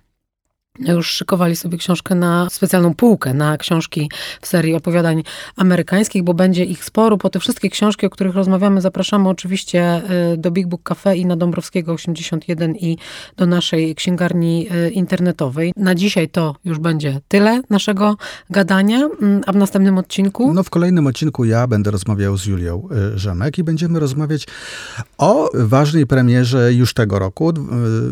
już 0.79 1.11
szykowali 1.11 1.55
sobie 1.55 1.77
książkę 1.77 2.15
na 2.15 2.49
specjalną 2.49 2.95
półkę, 2.95 3.33
na 3.33 3.57
książki 3.57 4.09
w 4.41 4.47
serii 4.47 4.75
opowiadań 4.75 5.23
amerykańskich, 5.55 6.23
bo 6.23 6.33
będzie 6.33 6.63
ich 6.63 6.85
sporo. 6.85 7.17
Po 7.17 7.29
te 7.29 7.39
wszystkie 7.39 7.69
książki, 7.69 8.05
o 8.05 8.09
których 8.09 8.35
rozmawiamy, 8.35 8.81
zapraszamy 8.81 9.29
oczywiście 9.29 10.01
y, 10.33 10.37
do 10.37 10.51
Big 10.51 10.67
Book 10.67 10.83
Cafe 10.83 11.17
i 11.17 11.25
na 11.25 11.35
Dąbrowskiego 11.35 11.93
81 11.93 12.75
i 12.75 12.97
do 13.37 13.45
naszej 13.45 13.95
księgarni 13.95 14.67
y, 14.87 14.89
internetowej. 14.89 15.73
Na 15.77 15.95
dzisiaj 15.95 16.29
to 16.29 16.55
już 16.65 16.79
będzie 16.79 17.21
tyle 17.27 17.61
naszego 17.69 18.15
gadania, 18.49 19.09
mm, 19.21 19.41
a 19.45 19.51
w 19.51 19.55
następnym 19.55 19.97
odcinku... 19.97 20.53
No 20.53 20.63
w 20.63 20.69
kolejnym 20.69 21.07
odcinku 21.07 21.45
ja 21.45 21.67
będę 21.67 21.91
rozmawiał 21.91 22.37
z 22.37 22.45
Julią 22.45 22.89
y, 23.15 23.19
Rzemek 23.19 23.57
i 23.57 23.63
będziemy 23.63 23.99
rozmawiać 23.99 24.47
o 25.17 25.49
ważnej 25.53 26.07
premierze 26.07 26.73
już 26.73 26.93
tego 26.93 27.19
roku, 27.19 27.53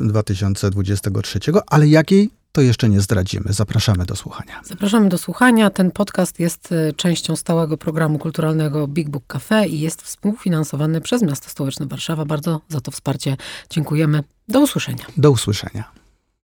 2023, 0.02 1.39
ale 1.67 1.88
jakiej 1.88 2.30
to 2.52 2.62
jeszcze 2.62 2.90
nie 2.90 3.02
zdradzimy. 3.02 3.54
Zapraszamy 3.54 4.06
do 4.06 4.16
słuchania. 4.16 4.62
Zapraszamy 4.64 5.10
do 5.10 5.18
słuchania. 5.18 5.70
Ten 5.70 5.92
podcast 5.92 6.40
jest 6.40 6.72
e, 6.72 6.94
częścią 6.94 7.36
stałego 7.36 7.78
programu 7.78 8.20
kulturalnego 8.20 8.88
Big 8.88 9.10
Book 9.10 9.24
Cafe 9.28 9.68
i 9.68 9.80
jest 9.80 10.02
współfinansowany 10.02 11.02
przez 11.02 11.22
Miasto 11.22 11.50
Stołeczne 11.50 11.86
Warszawa. 11.86 12.26
Bardzo 12.26 12.62
za 12.70 12.82
to 12.82 12.92
wsparcie 12.92 13.38
dziękujemy. 13.70 14.24
Do 14.48 14.60
usłyszenia. 14.60 15.06
Do 15.18 15.32
usłyszenia. 15.32 16.01